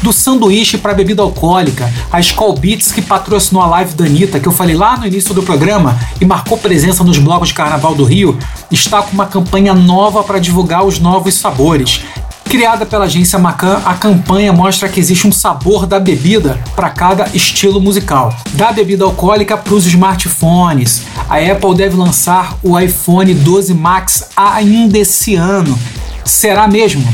Do 0.03 0.13
sanduíche 0.13 0.79
para 0.79 0.95
bebida 0.95 1.23
alcoólica, 1.23 1.93
a 2.13 2.21
Skull 2.21 2.55
Beats 2.55 2.93
que 2.93 3.03
patrocinou 3.03 3.63
a 3.63 3.67
live 3.67 3.95
da 3.95 4.05
Anitta, 4.05 4.39
que 4.39 4.47
eu 4.47 4.53
falei 4.53 4.77
lá 4.77 4.97
no 4.97 5.07
início 5.07 5.35
do 5.35 5.43
programa 5.43 5.99
e 6.21 6.25
marcou 6.25 6.59
presença 6.59 7.03
nos 7.03 7.19
blocos 7.19 7.49
de 7.49 7.55
Carnaval 7.55 7.95
do 7.95 8.05
Rio, 8.05 8.39
está 8.71 9.03
com 9.03 9.13
uma 9.13 9.27
campanha 9.27 9.75
nova 9.75 10.23
para 10.23 10.39
divulgar 10.39 10.85
os 10.85 11.01
novos 11.01 11.35
sabores. 11.35 12.03
Criada 12.49 12.87
pela 12.87 13.07
agência 13.07 13.39
Macan, 13.39 13.83
a 13.85 13.95
campanha 13.95 14.53
mostra 14.53 14.89
que 14.89 15.01
existe 15.01 15.27
um 15.27 15.33
sabor 15.33 15.85
da 15.85 15.99
bebida 15.99 16.59
para 16.77 16.89
cada 16.91 17.29
estilo 17.35 17.81
musical. 17.81 18.33
Da 18.55 18.71
bebida 18.71 19.05
alcoólica 19.05 19.57
para 19.57 19.75
os 19.75 19.85
smartphones. 19.85 21.03
A 21.29 21.39
Apple 21.39 21.75
deve 21.75 21.97
lançar 21.97 22.57
o 22.63 22.79
iPhone 22.79 23.35
12 23.35 23.75
Max 23.75 24.29
ainda 24.37 24.97
esse 24.97 25.35
ano. 25.35 25.77
Será 26.25 26.69
mesmo? 26.69 27.07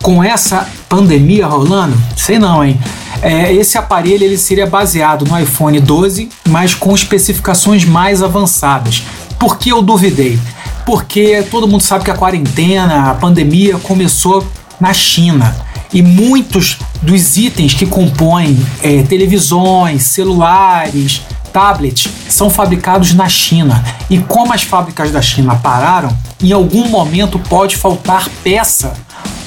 Com 0.00 0.22
essa 0.22 0.68
pandemia 0.88 1.46
rolando? 1.46 1.96
Sei 2.16 2.38
não, 2.38 2.64
hein? 2.64 2.78
É, 3.20 3.52
esse 3.52 3.76
aparelho 3.76 4.22
ele 4.22 4.38
seria 4.38 4.66
baseado 4.66 5.24
no 5.24 5.38
iPhone 5.38 5.80
12, 5.80 6.28
mas 6.48 6.74
com 6.74 6.94
especificações 6.94 7.84
mais 7.84 8.22
avançadas. 8.22 9.02
Por 9.38 9.58
que 9.58 9.70
eu 9.70 9.82
duvidei? 9.82 10.38
Porque 10.86 11.42
todo 11.50 11.66
mundo 11.66 11.80
sabe 11.80 12.04
que 12.04 12.10
a 12.10 12.14
quarentena, 12.14 13.10
a 13.10 13.14
pandemia 13.14 13.76
começou 13.78 14.46
na 14.80 14.92
China. 14.92 15.54
E 15.92 16.02
muitos 16.02 16.78
dos 17.00 17.36
itens 17.36 17.74
que 17.74 17.86
compõem 17.86 18.58
é, 18.82 19.02
televisões, 19.02 20.02
celulares, 20.02 21.22
tablets 21.52 22.10
são 22.28 22.50
fabricados 22.50 23.14
na 23.14 23.28
China. 23.28 23.82
E 24.10 24.18
como 24.18 24.52
as 24.52 24.62
fábricas 24.62 25.10
da 25.10 25.22
China 25.22 25.56
pararam, 25.56 26.16
em 26.42 26.52
algum 26.52 26.88
momento 26.88 27.38
pode 27.38 27.76
faltar 27.76 28.28
peça 28.42 28.92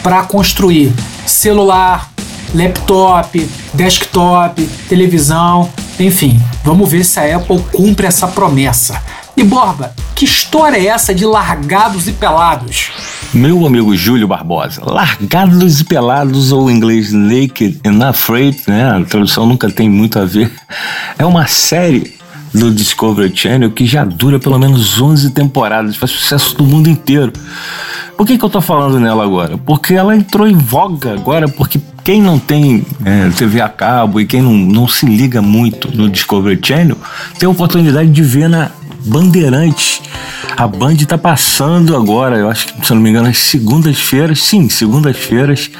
para 0.02 0.24
construir 0.24 0.94
celular, 1.26 2.10
laptop, 2.54 3.48
desktop, 3.74 4.66
televisão, 4.88 5.70
enfim. 6.00 6.42
Vamos 6.64 6.90
ver 6.90 7.04
se 7.04 7.20
a 7.20 7.38
Apple 7.38 7.62
cumpre 7.72 8.08
essa 8.08 8.28
promessa. 8.28 9.02
E 9.38 9.44
Borba, 9.44 9.94
que 10.16 10.26
história 10.26 10.78
é 10.78 10.88
essa 10.88 11.14
de 11.14 11.26
largados 11.26 12.08
e 12.08 12.12
pelados? 12.12 12.92
Meu 13.34 13.66
amigo 13.68 13.96
Júlio 13.96 14.28
Barbosa, 14.28 14.82
Largados 14.84 15.82
e 15.82 15.84
Pelados, 15.84 16.52
ou 16.52 16.70
em 16.70 16.76
inglês 16.76 17.14
Naked 17.14 17.80
and 17.86 18.04
Afraid, 18.04 18.58
né? 18.68 18.90
A 18.90 19.06
tradução 19.06 19.46
nunca 19.46 19.70
tem 19.70 19.88
muito 19.88 20.18
a 20.18 20.26
ver. 20.26 20.52
É 21.16 21.24
uma 21.24 21.46
série 21.46 22.16
do 22.52 22.72
Discovery 22.72 23.32
Channel 23.36 23.70
que 23.70 23.86
já 23.86 24.04
dura 24.04 24.40
pelo 24.40 24.58
menos 24.58 25.00
11 25.00 25.30
temporadas, 25.30 25.96
faz 25.96 26.12
sucesso 26.12 26.58
do 26.58 26.64
mundo 26.64 26.90
inteiro. 26.90 27.32
Por 28.18 28.26
que, 28.26 28.38
que 28.38 28.44
eu 28.44 28.50
tô 28.50 28.62
falando 28.62 29.00
nela 29.00 29.24
agora? 29.24 29.60
Porque 29.60 29.94
ela 29.94 30.16
entrou 30.16 30.48
em 30.48 30.58
voga 30.58 31.14
agora, 31.14 31.48
porque 31.48 31.80
quem 32.04 32.22
não 32.22 32.40
tem 32.40 32.84
é, 33.06 33.30
TV 33.30 33.62
a 33.62 33.70
cabo 33.70 34.20
e 34.20 34.26
quem 34.26 34.42
não, 34.42 34.54
não 34.54 34.88
se 34.88 35.06
liga 35.06 35.42
muito 35.42 35.96
no 35.96 36.10
Discovery 36.10 36.60
Channel 36.62 36.98
tem 37.38 37.46
a 37.46 37.52
oportunidade 37.52 38.10
de 38.10 38.22
ver 38.24 38.50
na 38.50 38.72
Bandeirantes 39.06 40.02
a 40.60 40.68
Band 40.68 40.96
está 40.96 41.18
passando 41.18 41.96
agora, 41.96 42.36
eu 42.36 42.50
acho 42.50 42.74
que, 42.74 42.86
se 42.86 42.94
não 42.94 43.02
me 43.02 43.10
engano, 43.10 43.30
as 43.30 43.38
segundas-feiras, 43.38 44.44
sim, 44.44 44.68
segundas-feiras, 44.68 45.72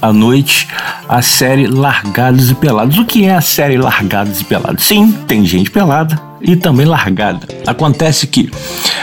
à 0.00 0.10
noite, 0.10 0.66
a 1.06 1.20
série 1.20 1.66
Largados 1.66 2.50
e 2.50 2.54
Pelados. 2.54 2.98
O 2.98 3.04
que 3.04 3.26
é 3.26 3.34
a 3.34 3.42
série 3.42 3.76
Largados 3.76 4.40
e 4.40 4.44
Pelados? 4.44 4.84
Sim, 4.84 5.12
tem 5.28 5.44
gente 5.44 5.70
pelada 5.70 6.18
e 6.40 6.56
também 6.56 6.86
largada. 6.86 7.46
Acontece 7.66 8.26
que 8.26 8.50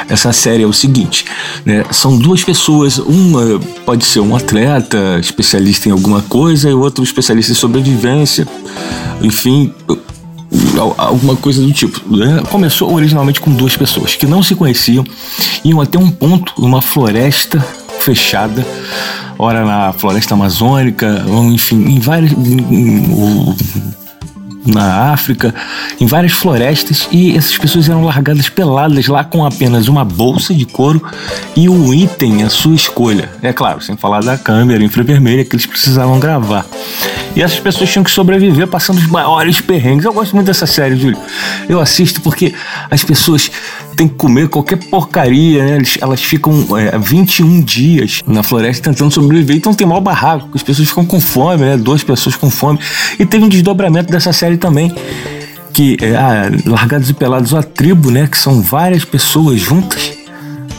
essa 0.09 0.33
série 0.33 0.63
é 0.63 0.65
o 0.65 0.73
seguinte, 0.73 1.25
né? 1.63 1.85
São 1.91 2.17
duas 2.17 2.43
pessoas, 2.43 2.97
uma 2.97 3.59
pode 3.85 4.03
ser 4.03 4.19
um 4.19 4.35
atleta, 4.35 5.19
especialista 5.19 5.87
em 5.87 5.91
alguma 5.91 6.23
coisa, 6.23 6.69
e 6.69 6.73
outro 6.73 7.03
especialista 7.03 7.51
em 7.51 7.55
sobrevivência. 7.55 8.47
Enfim, 9.21 9.71
alguma 10.97 11.35
coisa 11.35 11.61
do 11.61 11.71
tipo. 11.71 12.15
Né? 12.15 12.41
Começou 12.49 12.93
originalmente 12.93 13.39
com 13.39 13.51
duas 13.51 13.75
pessoas 13.75 14.15
que 14.15 14.25
não 14.25 14.41
se 14.41 14.55
conheciam, 14.55 15.03
iam 15.63 15.81
até 15.81 15.97
um 15.97 16.09
ponto, 16.09 16.53
uma 16.57 16.81
floresta 16.81 17.59
fechada, 17.99 18.65
ora 19.37 19.65
na 19.65 19.93
floresta 19.93 20.33
amazônica, 20.33 21.25
enfim, 21.51 21.77
em 21.89 21.99
vários. 21.99 22.31
na 24.65 25.11
África, 25.11 25.55
em 25.99 26.05
várias 26.05 26.33
florestas, 26.33 27.07
e 27.11 27.35
essas 27.35 27.57
pessoas 27.57 27.89
eram 27.89 28.03
largadas 28.03 28.49
peladas 28.49 29.07
lá 29.07 29.23
com 29.23 29.43
apenas 29.43 29.87
uma 29.87 30.05
bolsa 30.05 30.53
de 30.53 30.65
couro 30.65 31.01
e 31.55 31.67
um 31.67 31.93
item 31.93 32.43
à 32.43 32.49
sua 32.49 32.75
escolha. 32.75 33.29
É 33.41 33.51
claro, 33.51 33.81
sem 33.81 33.97
falar 33.97 34.21
da 34.21 34.37
câmera 34.37 34.83
infravermelha 34.83 35.43
que 35.43 35.55
eles 35.55 35.65
precisavam 35.65 36.19
gravar. 36.19 36.65
E 37.39 37.41
essas 37.41 37.57
pessoas 37.57 37.89
tinham 37.89 38.03
que 38.03 38.11
sobreviver 38.11 38.67
passando 38.67 38.97
os 38.97 39.07
maiores 39.07 39.61
perrengues. 39.61 40.03
Eu 40.03 40.11
gosto 40.11 40.35
muito 40.35 40.47
dessa 40.47 40.65
série, 40.65 40.97
Júlio. 40.97 41.17
Eu 41.69 41.79
assisto 41.79 42.19
porque 42.19 42.53
as 42.91 43.01
pessoas 43.01 43.49
têm 43.95 44.09
que 44.09 44.15
comer 44.15 44.49
qualquer 44.49 44.75
porcaria, 44.75 45.63
né? 45.63 45.81
Elas 46.01 46.21
ficam 46.21 46.53
é, 46.77 46.97
21 46.99 47.61
dias 47.61 48.21
na 48.27 48.43
floresta 48.43 48.91
tentando 48.91 49.13
sobreviver. 49.13 49.55
Então 49.55 49.73
tem 49.73 49.87
mal 49.87 50.01
barraco, 50.01 50.49
as 50.53 50.61
pessoas 50.61 50.89
ficam 50.89 51.05
com 51.05 51.21
fome, 51.21 51.63
né? 51.63 51.77
Duas 51.77 52.03
pessoas 52.03 52.35
com 52.35 52.49
fome. 52.49 52.77
E 53.17 53.25
teve 53.25 53.45
um 53.45 53.47
desdobramento 53.47 54.11
dessa 54.11 54.33
série 54.33 54.57
também. 54.57 54.93
Que 55.71 55.95
é 56.01 56.17
ah, 56.17 56.51
Largados 56.65 57.09
e 57.09 57.13
Pelados, 57.13 57.53
a 57.53 57.63
tribo, 57.63 58.11
né? 58.11 58.27
Que 58.27 58.37
são 58.37 58.61
várias 58.61 59.05
pessoas 59.05 59.61
juntas 59.61 60.18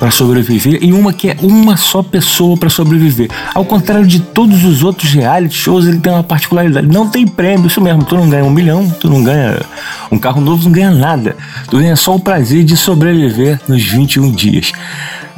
para 0.01 0.11
sobreviver 0.11 0.79
e 0.83 0.95
uma 0.95 1.13
que 1.13 1.29
é 1.29 1.37
uma 1.43 1.77
só 1.77 2.03
pessoa 2.03 2.57
para 2.57 2.71
sobreviver. 2.71 3.29
Ao 3.55 3.67
contrário 3.67 4.07
de 4.07 4.19
todos 4.19 4.65
os 4.65 4.83
outros 4.83 5.13
reality 5.13 5.55
shows, 5.55 5.87
ele 5.87 5.99
tem 5.99 6.11
uma 6.11 6.25
particularidade. 6.25 6.87
Não 6.87 7.07
tem 7.07 7.27
prêmio, 7.27 7.67
isso 7.67 7.83
mesmo. 7.83 8.03
Tu 8.03 8.17
não 8.17 8.29
ganha 8.29 8.43
um 8.43 8.51
milhão, 8.51 8.89
tu 8.89 9.11
não 9.11 9.23
ganha 9.23 9.61
um 10.11 10.19
carro 10.19 10.41
novo, 10.41 10.65
não 10.65 10.73
ganha 10.73 10.91
nada. 10.91 11.37
Tu 11.69 11.77
ganha 11.77 11.95
só 11.97 12.15
o 12.15 12.19
prazer 12.19 12.65
de 12.65 12.79
sobreviver 12.79 13.61
nos 13.69 13.85
21 13.85 14.33
dias. 14.33 14.73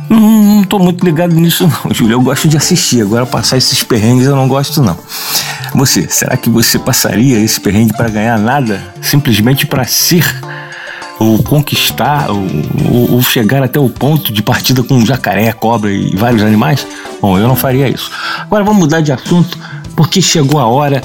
Não, 0.09 0.21
não 0.21 0.65
tô 0.65 0.79
muito 0.79 1.05
ligado 1.05 1.35
nisso 1.35 1.67
não, 1.67 1.91
Júlio. 1.93 2.15
Eu 2.15 2.21
gosto 2.21 2.47
de 2.47 2.57
assistir. 2.57 3.03
Agora 3.03 3.27
passar 3.27 3.57
esses 3.57 3.83
perrengues 3.83 4.29
eu 4.29 4.37
não 4.37 4.47
gosto 4.47 4.81
não. 4.81 4.97
Você, 5.75 6.07
será 6.09 6.37
que 6.37 6.49
você 6.49 6.79
passaria 6.79 7.41
esse 7.41 7.61
perrengue 7.61 7.97
para 7.97 8.09
ganhar 8.09 8.39
nada? 8.39 8.81
Simplesmente 9.01 9.67
para 9.67 9.85
ser 9.85 10.25
ou 11.23 11.41
conquistar, 11.43 12.27
ou, 12.31 13.23
chegar 13.23 13.63
até 13.63 13.79
o 13.79 13.89
ponto 13.89 14.33
de 14.33 14.43
partida 14.43 14.83
com 14.83 15.05
jacaré, 15.07 15.53
cobra 15.53 15.93
e 15.93 16.17
vários 16.17 16.43
animais? 16.43 16.85
Bom, 17.21 17.39
eu 17.39 17.47
não 17.47 17.55
faria 17.55 17.89
isso. 17.89 18.11
Agora 18.41 18.65
vamos 18.65 18.81
mudar 18.81 19.01
de 19.01 19.13
assunto, 19.13 19.57
porque 19.95 20.21
chegou 20.21 20.59
a 20.59 20.67
hora 20.67 21.01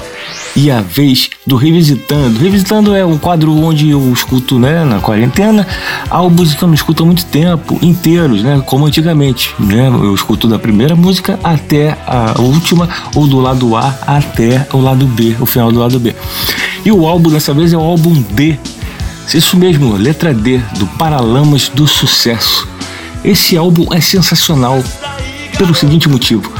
e 0.56 0.70
a 0.72 0.80
vez 0.80 1.30
do 1.46 1.54
Revisitando. 1.54 2.40
Revisitando 2.40 2.96
é 2.96 3.06
um 3.06 3.16
quadro 3.16 3.54
onde 3.56 3.90
eu 3.90 4.12
escuto, 4.12 4.58
né, 4.58 4.84
na 4.84 4.98
quarentena, 4.98 5.64
álbuns 6.10 6.54
que 6.54 6.62
eu 6.62 6.66
não 6.66 6.74
escuto 6.74 7.04
há 7.04 7.06
muito 7.06 7.24
tempo, 7.26 7.78
inteiros, 7.80 8.42
né, 8.42 8.60
como 8.66 8.86
antigamente, 8.86 9.54
né, 9.58 9.86
eu 9.86 10.14
escuto 10.14 10.48
da 10.48 10.58
primeira 10.58 10.96
música 10.96 11.38
até 11.44 11.96
a 12.06 12.40
última, 12.40 12.88
ou 13.14 13.28
do 13.28 13.38
lado 13.38 13.76
A 13.76 13.94
até 14.04 14.66
o 14.72 14.78
lado 14.78 15.06
B, 15.06 15.36
o 15.38 15.46
final 15.46 15.70
do 15.70 15.78
lado 15.78 16.00
B. 16.00 16.14
E 16.84 16.90
o 16.90 17.06
álbum 17.06 17.30
dessa 17.30 17.54
vez 17.54 17.72
é 17.72 17.76
o 17.76 17.82
álbum 17.82 18.12
D 18.32 18.58
isso 19.36 19.58
mesmo, 19.58 19.94
letra 19.94 20.32
D, 20.32 20.58
do 20.78 20.86
Paralamas 20.86 21.68
do 21.68 21.86
Sucesso. 21.86 22.66
Esse 23.22 23.56
álbum 23.56 23.92
é 23.92 24.00
sensacional 24.00 24.82
pelo 25.58 25.74
seguinte 25.74 26.08
motivo. 26.08 26.50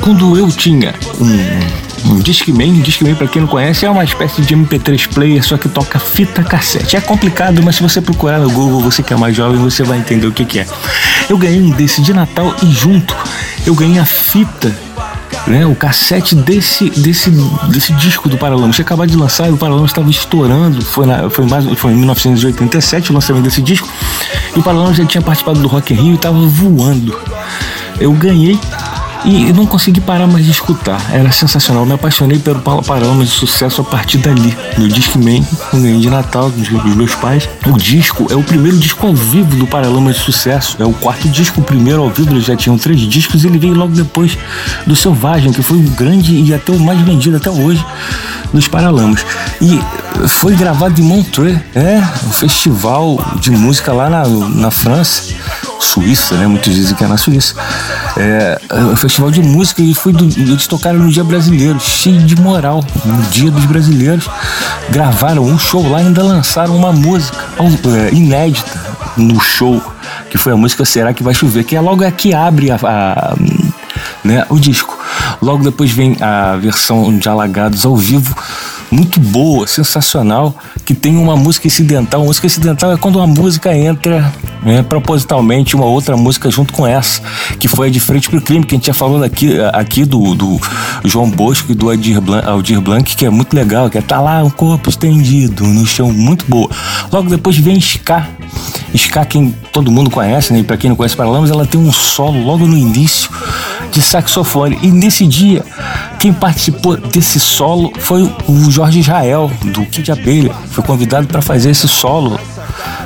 Quando 0.00 0.36
eu 0.36 0.50
tinha 0.50 0.94
um, 1.20 2.12
um 2.12 2.18
Discman, 2.18 2.80
Discman 2.80 3.14
para 3.14 3.28
quem 3.28 3.42
não 3.42 3.48
conhece 3.48 3.86
é 3.86 3.90
uma 3.90 4.02
espécie 4.02 4.42
de 4.42 4.56
MP3 4.56 5.06
player, 5.06 5.44
só 5.44 5.56
que 5.56 5.68
toca 5.68 6.00
fita 6.00 6.42
cassete. 6.42 6.96
É 6.96 7.00
complicado, 7.00 7.62
mas 7.62 7.76
se 7.76 7.82
você 7.82 8.00
procurar 8.00 8.40
no 8.40 8.50
Google, 8.50 8.80
você 8.80 9.00
que 9.00 9.12
é 9.12 9.16
mais 9.16 9.36
jovem, 9.36 9.60
você 9.60 9.84
vai 9.84 9.98
entender 9.98 10.26
o 10.26 10.32
que, 10.32 10.44
que 10.44 10.58
é. 10.58 10.66
Eu 11.28 11.38
ganhei 11.38 11.62
um 11.62 11.70
desse 11.70 12.02
de 12.02 12.12
Natal 12.12 12.52
e 12.64 12.66
junto 12.72 13.14
eu 13.64 13.76
ganhei 13.76 14.00
a 14.00 14.04
fita 14.04 14.74
né, 15.46 15.66
o 15.66 15.74
cassete 15.74 16.34
desse, 16.34 16.90
desse, 16.90 17.30
desse 17.68 17.92
disco 17.94 18.28
do 18.28 18.38
Paralamas. 18.38 18.76
Tinha 18.76 18.84
acabado 18.84 19.08
de 19.08 19.16
lançar 19.16 19.48
e 19.48 19.52
o 19.52 19.56
Paralamas 19.56 19.90
estava 19.90 20.10
estourando. 20.10 20.84
Foi, 20.84 21.06
na, 21.06 21.28
foi, 21.28 21.46
mais, 21.46 21.64
foi 21.78 21.92
em 21.92 21.96
1987 21.96 23.10
o 23.10 23.14
lançamento 23.14 23.44
desse 23.44 23.62
disco. 23.62 23.88
E 24.54 24.58
o 24.58 24.62
Paralamas 24.62 24.96
já 24.96 25.04
tinha 25.04 25.22
participado 25.22 25.60
do 25.60 25.68
Rock 25.68 25.92
in 25.92 25.96
Rio 25.96 26.12
e 26.12 26.14
estava 26.14 26.38
voando. 26.38 27.18
Eu 28.00 28.12
ganhei 28.12 28.58
e 29.24 29.52
não 29.52 29.66
consegui 29.66 30.00
parar 30.00 30.26
mais 30.26 30.44
de 30.44 30.50
escutar. 30.50 31.00
Era 31.12 31.30
sensacional. 31.30 31.86
Me 31.86 31.94
apaixonei 31.94 32.38
pelo 32.38 32.60
Paralamas 32.60 33.28
de 33.28 33.34
sucesso 33.34 33.80
a 33.80 33.84
partir 33.84 34.18
dali. 34.18 34.56
No 34.76 34.88
Discman, 34.88 35.46
no 35.72 35.80
ganhei 35.80 36.00
de 36.00 36.10
Natal 36.10 36.50
dos 36.50 36.68
meus 36.96 37.14
pais. 37.14 37.48
O 37.66 37.76
disco 37.76 38.26
é 38.30 38.34
o 38.34 38.42
primeiro 38.42 38.76
disco 38.78 39.06
ao 39.06 39.14
vivo 39.14 39.56
do 39.56 39.66
Paralamas 39.66 40.16
de 40.16 40.22
sucesso. 40.22 40.76
É 40.80 40.84
o 40.84 40.92
quarto 40.92 41.28
disco, 41.28 41.60
o 41.60 41.64
primeiro 41.64 42.02
ao 42.02 42.10
vivo. 42.10 42.32
Eles 42.32 42.44
já 42.44 42.56
tinham 42.56 42.76
três 42.76 43.00
discos. 43.00 43.44
Ele 43.44 43.58
veio 43.58 43.74
logo 43.74 43.92
depois 43.92 44.36
do 44.86 44.96
Selvagem, 44.96 45.52
que 45.52 45.62
foi 45.62 45.78
o 45.78 45.90
grande 45.90 46.34
e 46.34 46.52
até 46.52 46.72
o 46.72 46.78
mais 46.78 47.00
vendido 47.00 47.36
até 47.36 47.50
hoje 47.50 47.84
dos 48.52 48.68
Paralamas. 48.68 49.24
E 49.60 49.80
foi 50.28 50.54
gravado 50.54 51.00
em 51.00 51.04
Montreux, 51.04 51.58
é, 51.74 51.98
um 52.26 52.32
festival 52.32 53.18
de 53.40 53.50
música 53.50 53.92
lá 53.92 54.08
na, 54.10 54.26
na 54.26 54.70
França. 54.70 55.34
Suíça, 55.82 56.36
né? 56.36 56.46
Muitos 56.46 56.74
dizem 56.74 56.94
que 56.94 57.04
é 57.04 57.06
na 57.06 57.16
Suíça. 57.16 57.54
É, 58.16 58.60
é 58.92 58.96
festival 58.96 59.30
de 59.30 59.42
música 59.42 59.82
e 59.82 59.94
foi 59.94 60.12
do, 60.12 60.24
eles 60.24 60.66
tocaram 60.66 60.98
no 60.98 61.10
Dia 61.10 61.24
Brasileiro, 61.24 61.78
cheio 61.80 62.22
de 62.22 62.40
moral, 62.40 62.84
no 63.04 63.22
Dia 63.24 63.50
dos 63.50 63.64
Brasileiros. 63.64 64.28
Gravaram 64.90 65.44
um 65.44 65.58
show 65.58 65.86
lá 65.88 66.02
e 66.02 66.06
ainda 66.06 66.22
lançaram 66.22 66.76
uma 66.76 66.92
música 66.92 67.36
é, 68.10 68.14
inédita 68.14 68.80
no 69.16 69.40
show, 69.40 69.82
que 70.30 70.38
foi 70.38 70.52
a 70.52 70.56
música 70.56 70.84
Será 70.84 71.12
que 71.12 71.22
vai 71.22 71.34
chover, 71.34 71.64
que 71.64 71.76
é 71.76 71.80
logo 71.80 72.04
a 72.04 72.10
que 72.10 72.32
abre 72.32 72.70
a, 72.70 72.76
a 72.76 73.34
né, 74.24 74.46
o 74.48 74.58
disco. 74.58 74.98
Logo 75.40 75.64
depois 75.64 75.90
vem 75.90 76.16
a 76.20 76.56
versão 76.56 77.16
de 77.18 77.28
Alagados 77.28 77.84
ao 77.84 77.96
vivo 77.96 78.34
muito 78.90 79.18
boa, 79.18 79.66
sensacional, 79.66 80.54
que 80.84 80.94
tem 80.94 81.16
uma 81.16 81.34
música 81.34 81.66
incidental. 81.66 82.24
música 82.24 82.46
incidental 82.46 82.92
é 82.92 82.96
quando 82.96 83.16
uma 83.16 83.26
música 83.26 83.74
entra 83.74 84.32
né, 84.62 84.82
propositalmente 84.82 85.74
uma 85.74 85.84
outra 85.84 86.16
música 86.16 86.50
junto 86.50 86.72
com 86.72 86.86
essa, 86.86 87.22
que 87.58 87.68
foi 87.68 87.88
a 87.88 87.90
de 87.90 88.00
Frente 88.00 88.28
pro 88.28 88.40
Crime, 88.40 88.64
que 88.64 88.74
a 88.74 88.78
gente 88.78 88.86
já 88.86 88.94
falou 88.94 89.22
aqui, 89.22 89.60
aqui 89.72 90.04
do, 90.04 90.34
do 90.34 90.60
João 91.04 91.28
Bosco 91.28 91.72
e 91.72 91.74
do 91.74 91.90
Aldir 91.90 92.20
Blanc, 92.20 92.48
Aldir 92.48 92.80
Blanc, 92.80 93.16
que 93.16 93.26
é 93.26 93.30
muito 93.30 93.54
legal, 93.54 93.90
que 93.90 93.98
é 93.98 94.02
tá 94.02 94.20
lá 94.20 94.42
um 94.42 94.50
corpo 94.50 94.88
estendido 94.88 95.64
no 95.64 95.86
chão, 95.86 96.12
muito 96.12 96.44
boa. 96.46 96.68
Logo 97.10 97.28
depois 97.28 97.56
vem 97.56 97.78
Ska. 97.78 98.28
Ska, 98.94 99.24
quem 99.24 99.54
todo 99.72 99.90
mundo 99.90 100.10
conhece, 100.10 100.52
né? 100.52 100.60
E 100.60 100.64
pra 100.64 100.76
quem 100.76 100.90
não 100.90 100.96
conhece 100.96 101.16
Paralamas, 101.16 101.50
ela 101.50 101.66
tem 101.66 101.80
um 101.80 101.92
solo 101.92 102.42
logo 102.44 102.66
no 102.66 102.76
início 102.76 103.30
de 103.90 104.02
saxofone. 104.02 104.78
E 104.82 104.88
nesse 104.88 105.26
dia, 105.26 105.64
quem 106.18 106.32
participou 106.32 106.96
desse 106.96 107.40
solo 107.40 107.92
foi 107.98 108.22
o 108.46 108.70
Jorge 108.70 109.00
Israel, 109.00 109.50
do 109.64 109.84
Kid 109.86 110.12
Abelha. 110.12 110.52
Foi 110.70 110.84
convidado 110.84 111.26
para 111.26 111.40
fazer 111.40 111.70
esse 111.70 111.88
solo 111.88 112.38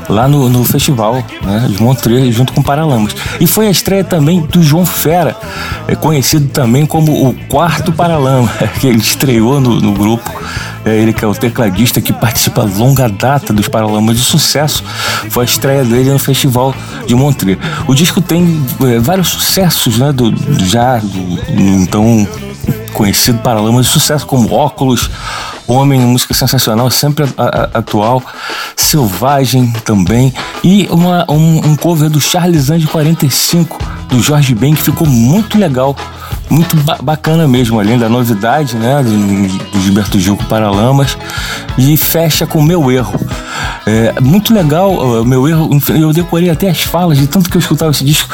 lá 0.09 0.29
no, 0.29 0.49
no 0.49 0.65
festival 0.65 1.25
né, 1.43 1.67
de 1.69 1.83
Montreux, 1.83 2.35
junto 2.35 2.53
com 2.53 2.63
Paralamas. 2.63 3.15
E 3.41 3.47
foi 3.47 3.69
a 3.69 3.71
estreia 3.71 4.05
também 4.05 4.41
do 4.41 4.63
João 4.63 4.87
Fera, 4.87 5.37
é 5.89 5.95
conhecido 5.95 6.49
também 6.49 6.87
como 6.87 7.29
o 7.29 7.35
quarto 7.49 7.93
Paralama, 7.93 8.49
que 8.81 8.87
ele 8.87 8.99
estreou 8.99 9.61
no, 9.61 9.81
no 9.81 9.93
grupo. 9.93 10.31
É 10.85 10.97
ele 10.97 11.13
que 11.13 11.25
é 11.25 11.29
o 11.29 11.35
tecladista 11.35 12.01
que 12.01 12.13
participa 12.13 12.63
longa 12.63 13.09
data 13.09 13.53
dos 13.53 13.67
Paralamas 13.67 14.17
de 14.17 14.23
Sucesso. 14.23 14.85
Foi 15.31 15.43
a 15.43 15.45
estreia 15.45 15.85
dele 15.85 16.11
no 16.11 16.19
Festival 16.19 16.73
de 17.07 17.15
Montreux. 17.15 17.59
O 17.89 17.95
disco 17.95 18.21
tem 18.21 18.65
é, 18.83 18.99
vários 19.01 19.29
sucessos, 19.29 19.99
né? 19.99 20.13
Do, 20.13 20.33
já 20.65 20.99
do, 20.99 21.41
então 21.59 22.27
conhecido 22.93 23.39
Paralamas 23.41 23.87
de 23.87 23.93
Sucesso, 23.93 24.27
como 24.27 24.53
Óculos, 24.53 25.11
Homem, 25.67 26.01
música 26.01 26.33
sensacional, 26.33 26.91
sempre 26.91 27.27
atual, 27.75 28.23
Selvagem 28.77 29.73
também, 29.85 30.33
e 30.63 30.87
uma, 30.91 31.25
um, 31.29 31.59
um 31.59 31.77
cover 31.77 32.09
do 32.09 32.21
Charles 32.21 32.71
Ange 32.71 32.87
45, 32.87 33.96
do 34.09 34.23
Jorge 34.23 34.55
Ben, 34.55 34.75
que 34.75 34.83
ficou 34.83 35.07
muito 35.07 35.59
legal 35.59 35.97
muito 36.49 36.77
ba 36.77 36.99
bacana 37.03 37.47
mesmo, 37.49 37.79
além 37.81 37.99
da 37.99 38.09
novidade, 38.09 38.77
né, 38.77 39.03
do, 39.03 39.81
Gilberto 39.81 40.19
Gil 40.19 40.37
com 40.37 40.45
Paralamas, 40.45 41.17
e 41.77 41.97
fecha 41.97 42.47
com 42.47 42.63
Meu 42.63 42.91
Erro. 42.91 43.19
É, 43.87 44.21
muito 44.21 44.53
legal, 44.55 45.25
Meu 45.25 45.49
Erro, 45.49 45.71
eu 45.89 46.13
decorei 46.13 46.51
até 46.51 46.69
as 46.69 46.83
falas 46.83 47.19
de 47.19 47.27
tanto 47.27 47.51
que 47.51 47.57
eu 47.57 47.61
escutava 47.61 47.91
esse 47.91 48.05
disco, 48.05 48.29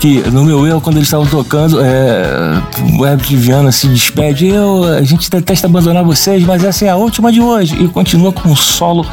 que 0.00 0.18
no 0.30 0.44
Meu 0.44 0.66
Erro, 0.66 0.80
quando 0.80 0.96
eles 0.96 1.08
estavam 1.08 1.26
tocando, 1.26 1.80
é, 1.80 2.62
o 2.98 3.04
Herbert 3.04 3.36
Viana 3.36 3.72
se 3.72 3.88
despede, 3.88 4.46
eu, 4.46 4.84
a 4.84 5.02
gente 5.02 5.30
detesta 5.30 5.66
abandonar 5.66 6.04
vocês, 6.04 6.42
mas 6.44 6.62
essa 6.64 6.84
é 6.84 6.88
a 6.90 6.96
última 6.96 7.32
de 7.32 7.40
hoje, 7.40 7.76
e 7.82 7.88
continua 7.88 8.32
com 8.32 8.50
um 8.50 8.56
solo 8.56 9.06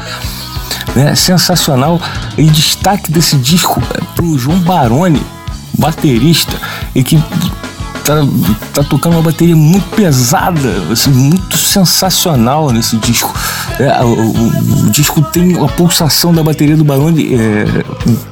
né, 0.94 1.14
sensacional, 1.14 2.00
e 2.36 2.44
destaque 2.44 3.10
desse 3.10 3.36
disco 3.36 3.82
é 3.94 4.00
pro 4.14 4.38
João 4.38 4.58
Baroni, 4.58 5.22
baterista, 5.82 6.56
e 6.94 7.02
que 7.02 7.20
tá, 8.04 8.14
tá 8.72 8.84
tocando 8.84 9.14
uma 9.14 9.22
bateria 9.22 9.56
muito 9.56 9.88
pesada, 9.96 10.82
assim, 10.90 11.10
muito 11.10 11.56
sensacional 11.56 12.70
nesse 12.70 12.96
disco. 12.98 13.34
É, 13.78 14.02
o, 14.02 14.06
o, 14.06 14.86
o, 14.86 14.90
disco 14.90 15.20
tem 15.22 15.62
a 15.62 15.68
pulsação 15.68 16.32
da 16.32 16.42
bateria 16.42 16.76
do 16.76 16.84
Barone 16.84 17.34
é, 17.34 17.84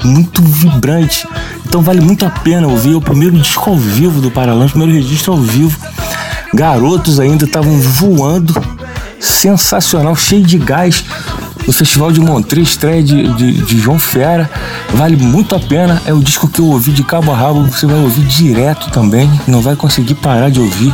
muito 0.04 0.42
vibrante. 0.42 1.26
Então 1.66 1.82
vale 1.82 2.00
muito 2.00 2.24
a 2.24 2.30
pena 2.30 2.68
ouvir 2.68 2.94
o 2.94 3.00
primeiro 3.00 3.38
disco 3.38 3.70
ao 3.70 3.76
vivo 3.76 4.20
do 4.20 4.30
Paralamas, 4.30 4.70
o 4.70 4.74
primeiro 4.74 5.02
registro 5.02 5.32
ao 5.32 5.38
vivo. 5.38 5.78
Garotos 6.54 7.20
ainda 7.20 7.44
estavam 7.44 7.78
voando 7.80 8.54
sensacional, 9.20 10.16
cheio 10.16 10.42
de 10.42 10.58
gás. 10.58 11.04
O 11.70 11.72
Festival 11.72 12.10
de 12.10 12.20
Montreux, 12.20 12.68
estreia 12.68 13.00
de, 13.00 13.32
de, 13.34 13.52
de, 13.52 13.78
João 13.78 13.96
Fera, 13.96 14.50
vale 14.92 15.16
muito 15.16 15.54
a 15.54 15.60
pena. 15.60 16.02
É 16.04 16.12
o 16.12 16.18
disco 16.18 16.48
que 16.48 16.58
eu 16.58 16.66
ouvi 16.66 16.90
de 16.90 17.04
cabo 17.04 17.30
a 17.30 17.36
rabo, 17.36 17.62
você 17.62 17.86
vai 17.86 18.00
ouvir 18.00 18.24
direto 18.24 18.90
também, 18.90 19.30
não 19.46 19.60
vai 19.60 19.76
conseguir 19.76 20.16
parar 20.16 20.50
de 20.50 20.58
ouvir. 20.58 20.92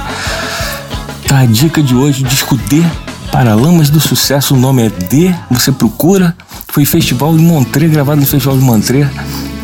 Tá 1.26 1.38
a 1.38 1.46
dica 1.46 1.82
de 1.82 1.94
hoje, 1.94 2.22
disco 2.22 2.58
D, 2.58 2.84
Paralamas 3.32 3.88
do 3.88 3.98
Sucesso, 3.98 4.54
o 4.54 4.58
nome 4.58 4.84
é 4.84 4.90
D, 4.90 5.34
você 5.50 5.72
procura. 5.72 6.36
Foi 6.68 6.84
Festival 6.84 7.34
de 7.34 7.42
Montreux, 7.42 7.90
gravado 7.90 8.20
no 8.20 8.26
Festival 8.26 8.58
de 8.58 8.62
Montreux 8.62 9.08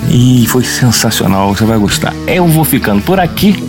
e 0.09 0.47
foi 0.47 0.65
sensacional, 0.65 1.55
você 1.55 1.67
vai 1.67 1.77
gostar. 1.77 2.15
Eu 2.27 2.49
vou 2.49 2.65
ficando 2.65 3.03
por 3.03 3.21
aqui. 3.21 3.63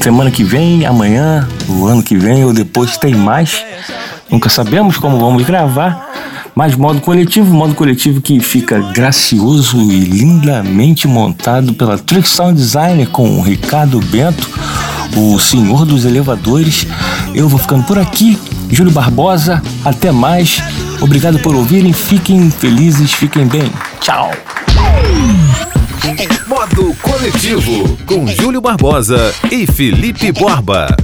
Semana 0.00 0.28
que 0.28 0.42
vem, 0.42 0.84
amanhã, 0.84 1.48
o 1.68 1.86
ano 1.86 2.02
que 2.02 2.16
vem 2.16 2.44
ou 2.44 2.52
depois 2.52 2.98
tem 2.98 3.14
mais. 3.14 3.64
Nunca 4.28 4.48
sabemos 4.48 4.98
como 4.98 5.20
vamos 5.20 5.44
gravar. 5.44 6.13
Mas 6.54 6.76
modo 6.76 7.00
coletivo, 7.00 7.52
modo 7.52 7.74
coletivo 7.74 8.20
que 8.20 8.38
fica 8.38 8.78
gracioso 8.92 9.76
e 9.90 10.00
lindamente 10.04 11.08
montado 11.08 11.74
pela 11.74 11.98
Trick 11.98 12.28
Sound 12.28 12.54
Designer 12.54 13.08
com 13.08 13.38
o 13.38 13.42
Ricardo 13.42 14.00
Bento, 14.00 14.48
o 15.16 15.38
senhor 15.40 15.84
dos 15.84 16.04
elevadores. 16.04 16.86
Eu 17.34 17.48
vou 17.48 17.58
ficando 17.58 17.82
por 17.84 17.98
aqui. 17.98 18.38
Júlio 18.70 18.92
Barbosa, 18.92 19.60
até 19.84 20.12
mais. 20.12 20.62
Obrigado 21.00 21.38
por 21.40 21.54
ouvirem. 21.56 21.92
Fiquem 21.92 22.50
felizes, 22.50 23.12
fiquem 23.12 23.46
bem. 23.46 23.70
Tchau. 24.00 24.30
Modo 26.46 26.94
Coletivo, 27.02 27.96
com 28.06 28.26
Júlio 28.26 28.60
Barbosa 28.60 29.34
e 29.50 29.66
Felipe 29.66 30.30
Borba. 30.30 30.94